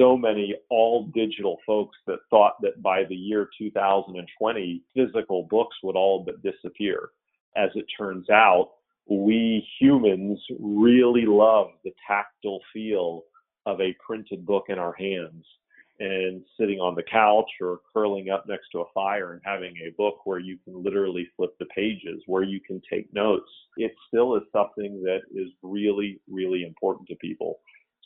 so 0.02 0.18
many 0.18 0.56
all 0.70 1.06
digital 1.14 1.58
folks 1.66 1.96
that 2.08 2.18
thought 2.32 2.56
that 2.62 2.82
by 2.82 3.04
the 3.04 3.16
year 3.16 3.48
2020, 3.58 4.82
physical 4.96 5.48
books 5.50 5.76
would 5.84 5.96
all 5.96 6.24
but 6.26 6.42
disappear. 6.42 7.10
As 7.56 7.70
it 7.76 7.86
turns 7.98 8.28
out, 8.30 8.72
we 9.08 9.66
humans 9.80 10.40
really 10.60 11.26
love 11.28 11.68
the 11.84 11.92
tactile 12.08 12.62
feel 12.74 13.24
of 13.68 13.80
a 13.80 13.96
printed 14.06 14.44
book 14.44 14.66
in 14.70 14.80
our 14.80 14.94
hands 14.94 15.46
and 16.00 16.42
sitting 16.60 16.80
on 16.80 16.96
the 16.96 17.04
couch 17.04 17.50
or 17.62 17.82
curling 17.94 18.32
up 18.32 18.46
next 18.48 18.70
to 18.72 18.80
a 18.80 18.92
fire 18.92 19.34
and 19.34 19.42
having 19.46 19.76
a 19.86 19.92
book 19.98 20.26
where 20.26 20.40
you 20.40 20.58
can 20.66 20.82
literally 20.82 21.28
flip 21.38 21.52
the 21.60 21.66
pages, 21.66 22.24
where 22.26 22.42
you 22.42 22.60
can 22.60 22.82
take 22.92 23.14
notes. 23.14 23.52
It 23.78 23.92
still 24.08 24.36
is 24.36 24.42
something 24.52 25.04
that 25.04 25.20
is 25.32 25.52
really, 25.62 26.20
really 26.28 26.64
important 26.64 27.08
to 27.10 27.16
people. 27.18 27.60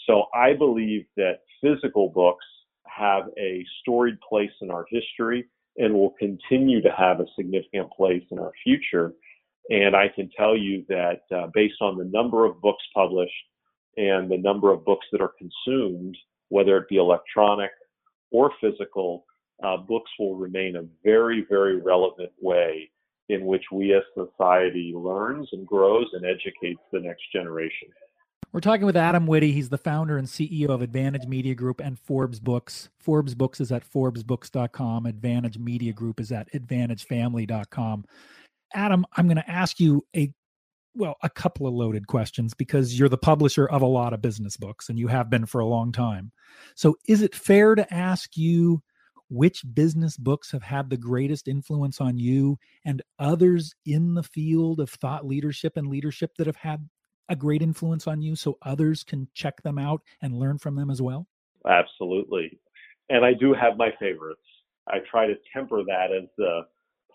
So 0.06 0.26
I 0.34 0.54
believe 0.54 1.06
that 1.18 1.40
physical 1.62 2.10
books 2.10 2.46
have 2.86 3.26
a 3.38 3.66
storied 3.82 4.20
place 4.22 4.52
in 4.62 4.72
our 4.72 4.86
history 4.90 5.46
and 5.78 5.94
will 5.94 6.16
continue 6.18 6.82
to 6.82 6.92
have 6.92 7.20
a 7.20 7.26
significant 7.36 7.92
place 7.92 8.24
in 8.32 8.40
our 8.40 8.52
future. 8.64 9.14
And 9.70 9.96
I 9.96 10.08
can 10.14 10.30
tell 10.38 10.56
you 10.56 10.86
that 10.90 11.22
uh, 11.36 11.48
based 11.54 11.82
on 11.82 11.98
the 11.98 12.06
number 12.06 12.46
of 12.46 12.62
books 12.62 12.84
published 12.94 13.34
and 13.98 14.30
the 14.30 14.38
number 14.38 14.72
of 14.72 14.86
books 14.86 15.06
that 15.12 15.22
are 15.22 15.34
consumed, 15.38 16.16
whether 16.50 16.78
it 16.78 16.88
be 16.88 16.98
electronic 16.98 17.72
or 18.32 18.52
physical, 18.62 19.26
uh, 19.64 19.78
books 19.78 20.12
will 20.20 20.36
remain 20.36 20.76
a 20.76 20.86
very, 21.04 21.46
very 21.50 21.78
relevant 21.82 22.32
way 22.42 22.90
in 23.30 23.46
which 23.46 23.64
we 23.72 23.94
as 23.94 24.04
society 24.14 24.94
learns 24.96 25.50
and 25.52 25.66
grows 25.66 26.08
and 26.14 26.26
educates 26.26 26.82
the 26.92 27.00
next 27.00 27.24
generation. 27.34 27.88
We're 28.56 28.62
talking 28.62 28.86
with 28.86 28.96
Adam 28.96 29.28
Witty. 29.28 29.52
He's 29.52 29.68
the 29.68 29.78
founder 29.78 30.18
and 30.18 30.26
CEO 30.26 30.70
of 30.70 30.82
Advantage 30.82 31.28
Media 31.28 31.54
Group 31.54 31.82
and 31.82 32.00
Forbes 32.00 32.40
Books. 32.40 32.88
Forbes 33.02 33.36
Books 33.36 33.60
is 33.60 33.70
at 33.70 33.84
forbesbooks.com. 33.84 35.06
Advantage 35.06 35.58
Media 35.58 35.92
Group 35.92 36.22
is 36.22 36.32
at 36.32 36.50
advantagefamily.com. 36.54 38.06
Adam, 38.74 39.06
I'm 39.18 39.28
going 39.28 39.36
to 39.36 39.52
ask 39.52 39.78
you 39.82 40.06
a 40.16 40.32
well, 40.96 41.18
a 41.22 41.30
couple 41.30 41.68
of 41.68 41.74
loaded 41.74 42.08
questions 42.08 42.54
because 42.54 42.98
you're 42.98 43.10
the 43.10 43.18
publisher 43.18 43.68
of 43.68 43.82
a 43.82 43.86
lot 43.86 44.14
of 44.14 44.22
business 44.22 44.56
books 44.56 44.88
and 44.88 44.98
you 44.98 45.10
have 45.10 45.30
been 45.30 45.46
for 45.46 45.60
a 45.60 45.66
long 45.66 45.92
time. 45.92 46.32
So, 46.76 46.96
is 47.10 47.22
it 47.22 47.36
fair 47.36 47.76
to 47.76 47.94
ask 47.94 48.38
you 48.38 48.82
which 49.30 49.66
business 49.74 50.16
books 50.16 50.50
have 50.54 50.64
had 50.64 50.90
the 50.90 50.96
greatest 50.96 51.50
influence 51.50 52.00
on 52.00 52.18
you 52.18 52.58
and 52.86 53.02
others 53.20 53.76
in 53.86 54.14
the 54.14 54.24
field 54.24 54.80
of 54.80 54.90
thought 54.92 55.26
leadership 55.26 55.76
and 55.76 55.90
leadership 55.90 56.32
that 56.38 56.48
have 56.48 56.56
had 56.56 56.88
a 57.30 57.36
great 57.36 57.62
influence 57.62 58.08
on 58.08 58.22
you 58.22 58.36
so 58.36 58.58
others 58.62 59.04
can 59.04 59.28
check 59.34 59.62
them 59.64 59.78
out 59.78 60.02
and 60.22 60.38
learn 60.38 60.58
from 60.58 60.76
them 60.76 60.90
as 60.90 61.02
well? 61.02 61.28
Absolutely. 61.68 62.60
And 63.10 63.26
I 63.26 63.34
do 63.34 63.54
have 63.54 63.78
my 63.78 63.92
favorites. 64.00 64.42
I 64.88 64.98
try 65.10 65.28
to 65.28 65.36
temper 65.54 65.84
that 65.84 66.08
as 66.12 66.30
the 66.38 66.62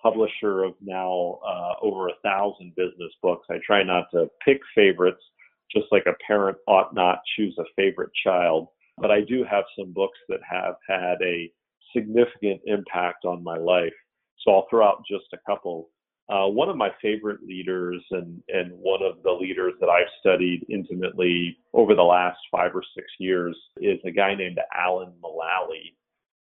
publisher 0.03 0.65
of 0.65 0.75
now 0.81 1.39
uh, 1.47 1.75
over 1.83 2.09
a 2.09 2.15
thousand 2.23 2.75
business 2.75 3.13
books. 3.23 3.47
I 3.51 3.59
try 3.65 3.83
not 3.83 4.07
to 4.13 4.29
pick 4.45 4.61
favorites, 4.75 5.23
just 5.71 5.87
like 5.93 6.07
a 6.07 6.17
parent 6.27 6.59
ought 6.67 6.95
not 6.95 7.21
choose 7.37 7.55
a 7.59 7.65
favorite 7.77 8.11
child. 8.25 8.69
But 8.99 9.11
I 9.11 9.21
do 9.21 9.45
have 9.51 9.65
some 9.79 9.93
books 9.93 10.19
that 10.29 10.41
have 10.49 10.75
had 10.89 11.17
a 11.23 11.51
significant 11.95 12.61
impact 12.67 13.25
on 13.25 13.43
my 13.43 13.57
life. 13.57 13.93
So 14.41 14.53
I'll 14.53 14.67
throw 14.71 14.87
out 14.87 15.05
just 15.09 15.27
a 15.33 15.39
couple. 15.47 15.91
Uh, 16.31 16.47
one 16.47 16.69
of 16.69 16.77
my 16.77 16.91
favorite 17.03 17.43
leaders 17.43 18.01
and, 18.13 18.41
and 18.49 18.71
one 18.73 19.03
of 19.03 19.21
the 19.25 19.33
leaders 19.33 19.73
that 19.81 19.89
I've 19.89 20.07
studied 20.21 20.65
intimately 20.69 21.59
over 21.73 21.97
the 21.97 22.03
last 22.03 22.39
five 22.53 22.71
or 22.73 22.85
six 22.95 23.09
years 23.19 23.57
is 23.79 23.99
a 24.05 24.13
guy 24.13 24.37
named 24.37 24.61
Alan 24.73 25.13
Mulally. 25.21 25.97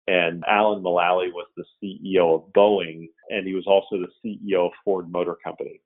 And 0.08 0.44
Alan 0.48 0.84
Mulally 0.84 1.32
was 1.32 1.48
the 1.58 1.64
CEO 1.82 2.36
of 2.36 2.54
Boeing, 2.54 3.10
and 3.30 3.48
he 3.48 3.56
was 3.56 3.66
also 3.66 3.98
the 3.98 4.12
CEO 4.24 4.68
of 4.68 4.72
Ford 4.86 5.12
Motor 5.12 5.38
Company. 5.44 5.82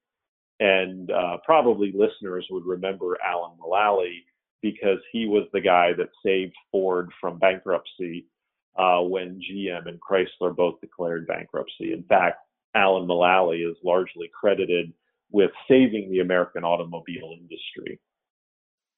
And 0.60 1.10
uh, 1.12 1.38
probably 1.46 1.94
listeners 1.94 2.46
would 2.50 2.66
remember 2.66 3.18
Alan 3.26 3.58
Mulally 3.58 4.24
because 4.62 5.00
he 5.14 5.26
was 5.26 5.44
the 5.54 5.62
guy 5.62 5.92
that 5.98 6.10
saved 6.26 6.56
Ford 6.70 7.12
from 7.22 7.40
bankruptcy 7.40 8.26
uh, 8.78 9.00
when 9.00 9.40
GM 9.40 9.88
and 9.88 10.00
Chrysler 10.02 10.54
both 10.54 10.82
declared 10.82 11.28
bankruptcy. 11.28 11.94
In 11.94 12.04
fact, 12.04 12.40
Alan 12.76 13.08
Mulally 13.08 13.70
is 13.70 13.78
largely 13.84 14.30
credited 14.38 14.94
with 15.32 15.52
saving 15.68 16.12
the 16.12 16.20
American 16.20 16.64
automobile 16.64 17.34
industry. 17.40 18.00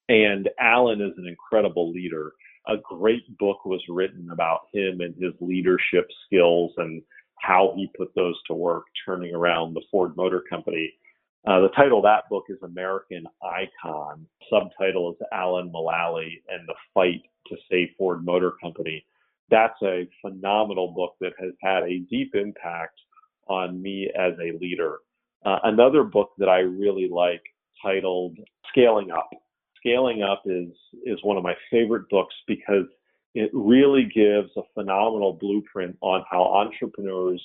And 0.08 0.48
Alan 0.58 1.00
is 1.00 1.12
an 1.16 1.26
incredible 1.26 1.90
leader. 1.90 2.32
A 2.66 2.76
great 2.76 3.36
book 3.38 3.64
was 3.64 3.82
written 3.88 4.30
about 4.30 4.62
him 4.72 5.00
and 5.00 5.14
his 5.14 5.32
leadership 5.40 6.08
skills 6.26 6.72
and 6.76 7.02
how 7.40 7.72
he 7.76 7.90
put 7.96 8.14
those 8.14 8.36
to 8.46 8.54
work, 8.54 8.84
turning 9.06 9.34
around 9.34 9.74
the 9.74 9.82
Ford 9.90 10.16
Motor 10.16 10.42
Company. 10.50 10.92
Uh, 11.46 11.60
the 11.60 11.68
title 11.76 11.98
of 11.98 12.04
that 12.04 12.28
book 12.28 12.44
is 12.48 12.58
American 12.62 13.24
Icon. 13.42 14.26
Subtitle 14.50 15.12
is 15.12 15.26
Alan 15.32 15.70
Mulally 15.70 16.42
and 16.48 16.66
the 16.66 16.74
Fight 16.92 17.22
to 17.46 17.56
Save 17.70 17.88
Ford 17.96 18.24
Motor 18.24 18.54
Company. 18.60 19.04
That's 19.50 19.80
a 19.82 20.08
phenomenal 20.20 20.88
book 20.88 21.14
that 21.20 21.32
has 21.40 21.52
had 21.62 21.84
a 21.84 22.00
deep 22.10 22.34
impact 22.34 22.98
on 23.48 23.80
me 23.80 24.10
as 24.18 24.32
a 24.38 24.56
leader. 24.58 24.98
Uh, 25.44 25.58
another 25.64 26.04
book 26.04 26.30
that 26.38 26.48
I 26.48 26.60
really 26.60 27.08
like 27.08 27.42
titled 27.82 28.38
Scaling 28.70 29.10
Up. 29.10 29.28
Scaling 29.76 30.22
Up 30.22 30.42
is 30.46 30.70
is 31.04 31.18
one 31.22 31.36
of 31.36 31.42
my 31.42 31.54
favorite 31.70 32.08
books 32.10 32.34
because 32.46 32.86
it 33.34 33.50
really 33.52 34.04
gives 34.04 34.50
a 34.56 34.62
phenomenal 34.74 35.34
blueprint 35.34 35.96
on 36.00 36.24
how 36.28 36.42
entrepreneurs 36.42 37.44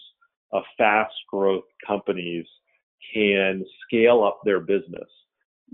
of 0.51 0.63
fast 0.77 1.13
growth 1.29 1.65
companies 1.85 2.45
can 3.13 3.65
scale 3.85 4.23
up 4.23 4.39
their 4.43 4.59
business. 4.59 5.09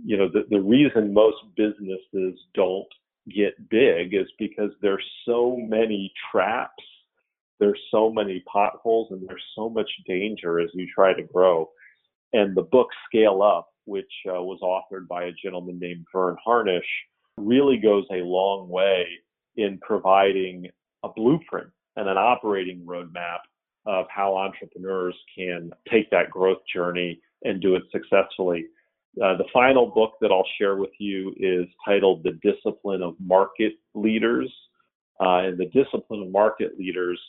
You 0.03 0.17
know, 0.17 0.29
the, 0.29 0.45
the 0.49 0.61
reason 0.61 1.13
most 1.13 1.37
businesses 1.55 2.39
don't 2.53 2.87
get 3.33 3.69
big 3.69 4.13
is 4.13 4.27
because 4.39 4.71
there's 4.81 5.05
so 5.25 5.57
many 5.57 6.11
traps, 6.31 6.83
there's 7.59 7.79
so 7.91 8.09
many 8.11 8.43
potholes, 8.51 9.09
and 9.11 9.27
there's 9.27 9.43
so 9.55 9.69
much 9.69 9.89
danger 10.07 10.59
as 10.59 10.69
you 10.73 10.87
try 10.93 11.13
to 11.13 11.23
grow. 11.23 11.69
And 12.33 12.55
the 12.55 12.63
book 12.63 12.87
Scale 13.07 13.41
Up, 13.41 13.69
which 13.85 14.11
uh, 14.27 14.41
was 14.41 14.59
authored 14.61 15.07
by 15.07 15.25
a 15.25 15.31
gentleman 15.43 15.79
named 15.79 16.05
Verne 16.13 16.37
Harnish, 16.43 16.85
really 17.37 17.77
goes 17.77 18.05
a 18.11 18.23
long 18.23 18.69
way 18.69 19.05
in 19.55 19.79
providing 19.81 20.67
a 21.03 21.09
blueprint 21.09 21.69
and 21.95 22.07
an 22.07 22.17
operating 22.17 22.81
roadmap 22.85 23.39
of 23.85 24.05
how 24.09 24.35
entrepreneurs 24.35 25.15
can 25.35 25.71
take 25.89 26.09
that 26.11 26.29
growth 26.29 26.59
journey 26.73 27.19
and 27.43 27.61
do 27.61 27.75
it 27.75 27.83
successfully. 27.91 28.65
Uh, 29.21 29.35
the 29.37 29.45
final 29.51 29.87
book 29.87 30.13
that 30.21 30.31
I'll 30.31 30.47
share 30.59 30.75
with 30.75 30.91
you 30.99 31.33
is 31.37 31.65
titled 31.83 32.23
The 32.23 32.39
Discipline 32.43 33.01
of 33.01 33.15
Market 33.19 33.73
Leaders. 33.95 34.53
Uh, 35.19 35.39
and 35.39 35.57
The 35.57 35.65
Discipline 35.65 36.23
of 36.23 36.31
Market 36.31 36.77
Leaders 36.77 37.19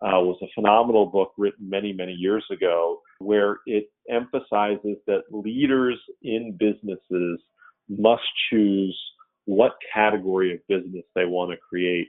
uh, 0.00 0.20
was 0.20 0.38
a 0.42 0.46
phenomenal 0.54 1.06
book 1.06 1.32
written 1.36 1.68
many, 1.68 1.92
many 1.92 2.12
years 2.12 2.44
ago 2.50 3.00
where 3.18 3.58
it 3.66 3.90
emphasizes 4.10 4.96
that 5.06 5.22
leaders 5.30 5.98
in 6.22 6.56
businesses 6.58 7.40
must 7.88 8.22
choose 8.50 8.98
what 9.46 9.72
category 9.92 10.54
of 10.54 10.60
business 10.68 11.04
they 11.14 11.24
want 11.24 11.50
to 11.50 11.56
create. 11.68 12.08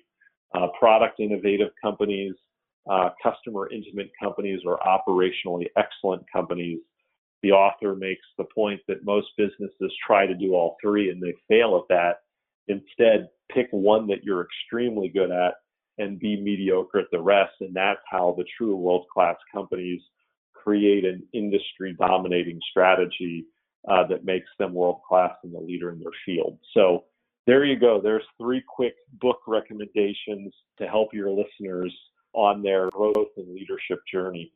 Uh, 0.54 0.68
product 0.80 1.20
innovative 1.20 1.70
companies, 1.82 2.34
uh, 2.90 3.10
customer 3.22 3.70
intimate 3.72 4.12
companies, 4.22 4.62
or 4.66 4.80
operationally 4.80 5.68
excellent 5.78 6.24
companies 6.32 6.80
the 7.42 7.52
author 7.52 7.96
makes 7.96 8.26
the 8.38 8.44
point 8.44 8.82
that 8.88 9.06
most 9.06 9.28
businesses 9.38 9.94
try 10.06 10.26
to 10.26 10.36
do 10.36 10.54
all 10.54 10.78
three 10.82 11.10
and 11.10 11.22
they 11.22 11.34
fail 11.48 11.78
at 11.78 11.88
that. 11.96 12.18
Instead, 12.68 13.30
pick 13.52 13.68
one 13.72 14.08
that 14.08 14.24
you're 14.24 14.46
extremely 14.46 15.10
good 15.10 15.32
at 15.32 15.54
and 16.00 16.20
be 16.20 16.42
mediocre 16.42 17.00
at 17.00 17.12
the 17.12 17.22
rest. 17.22 17.54
And 17.60 17.76
that's 17.76 18.02
how 18.10 18.34
the 18.38 18.46
true 18.58 18.76
world 18.76 19.06
class 19.14 19.36
companies 19.54 20.02
create 20.54 21.06
an 21.06 21.24
industry 21.34 21.96
dominating 22.00 22.60
strategy 22.70 23.46
uh, 23.88 24.06
that 24.08 24.26
makes 24.26 24.50
them 24.58 24.74
world 24.74 25.02
class 25.08 25.32
and 25.44 25.54
the 25.54 25.60
leader 25.60 25.92
in 25.92 26.00
their 26.00 26.12
field. 26.26 26.58
So 26.74 27.06
there 27.48 27.64
you 27.64 27.80
go. 27.80 28.02
There's 28.02 28.24
three 28.40 28.64
quick 28.68 28.96
book 29.22 29.40
recommendations 29.48 30.54
to 30.78 30.88
help 30.88 31.14
your 31.14 31.30
listeners 31.30 31.96
on 32.34 32.62
their 32.62 32.90
growth 32.90 33.30
and 33.38 33.54
leadership 33.54 34.00
journey. 34.12 34.52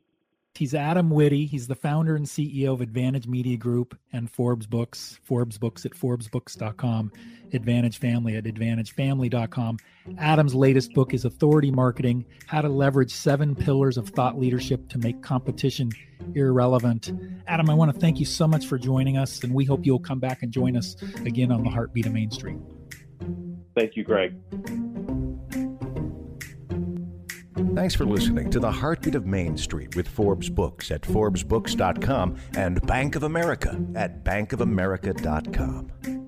He's 0.55 0.75
Adam 0.75 1.09
Witty. 1.09 1.47
He's 1.47 1.65
the 1.65 1.75
founder 1.75 2.15
and 2.15 2.27
CEO 2.27 2.73
of 2.73 2.81
Advantage 2.81 3.25
Media 3.25 3.57
Group 3.57 3.97
and 4.11 4.29
Forbes 4.29 4.67
Books, 4.67 5.19
Forbes 5.23 5.57
Books 5.57 5.83
at 5.83 5.93
ForbesBooks.com, 5.93 7.11
Advantage 7.53 7.97
Family 7.97 8.35
at 8.35 8.43
AdvantageFamily.com. 8.43 9.79
Adam's 10.19 10.53
latest 10.53 10.93
book 10.93 11.15
is 11.15 11.25
Authority 11.25 11.71
Marketing 11.71 12.23
How 12.45 12.61
to 12.61 12.69
Leverage 12.69 13.11
Seven 13.11 13.55
Pillars 13.55 13.97
of 13.97 14.09
Thought 14.09 14.39
Leadership 14.39 14.87
to 14.89 14.99
Make 14.99 15.23
Competition 15.23 15.89
Irrelevant. 16.35 17.11
Adam, 17.47 17.71
I 17.71 17.73
want 17.73 17.91
to 17.91 17.99
thank 17.99 18.19
you 18.19 18.25
so 18.25 18.47
much 18.47 18.67
for 18.67 18.77
joining 18.77 19.17
us, 19.17 19.43
and 19.43 19.55
we 19.55 19.65
hope 19.65 19.87
you'll 19.87 19.97
come 19.97 20.19
back 20.19 20.43
and 20.43 20.51
join 20.51 20.77
us 20.77 20.95
again 21.25 21.51
on 21.51 21.63
the 21.63 21.71
Heartbeat 21.71 22.05
of 22.05 22.13
Main 22.13 22.29
Street. 22.29 22.59
Thank 23.75 23.95
you, 23.95 24.03
Greg. 24.03 24.35
Thanks 27.75 27.95
for 27.95 28.05
listening 28.05 28.51
to 28.51 28.59
the 28.59 28.71
Heartbeat 28.71 29.15
of 29.15 29.25
Main 29.25 29.57
Street 29.57 29.95
with 29.95 30.07
Forbes 30.07 30.47
Books 30.47 30.91
at 30.91 31.01
ForbesBooks.com 31.01 32.37
and 32.55 32.79
Bank 32.85 33.15
of 33.15 33.23
America 33.23 33.83
at 33.95 34.23
BankofAmerica.com. 34.23 36.22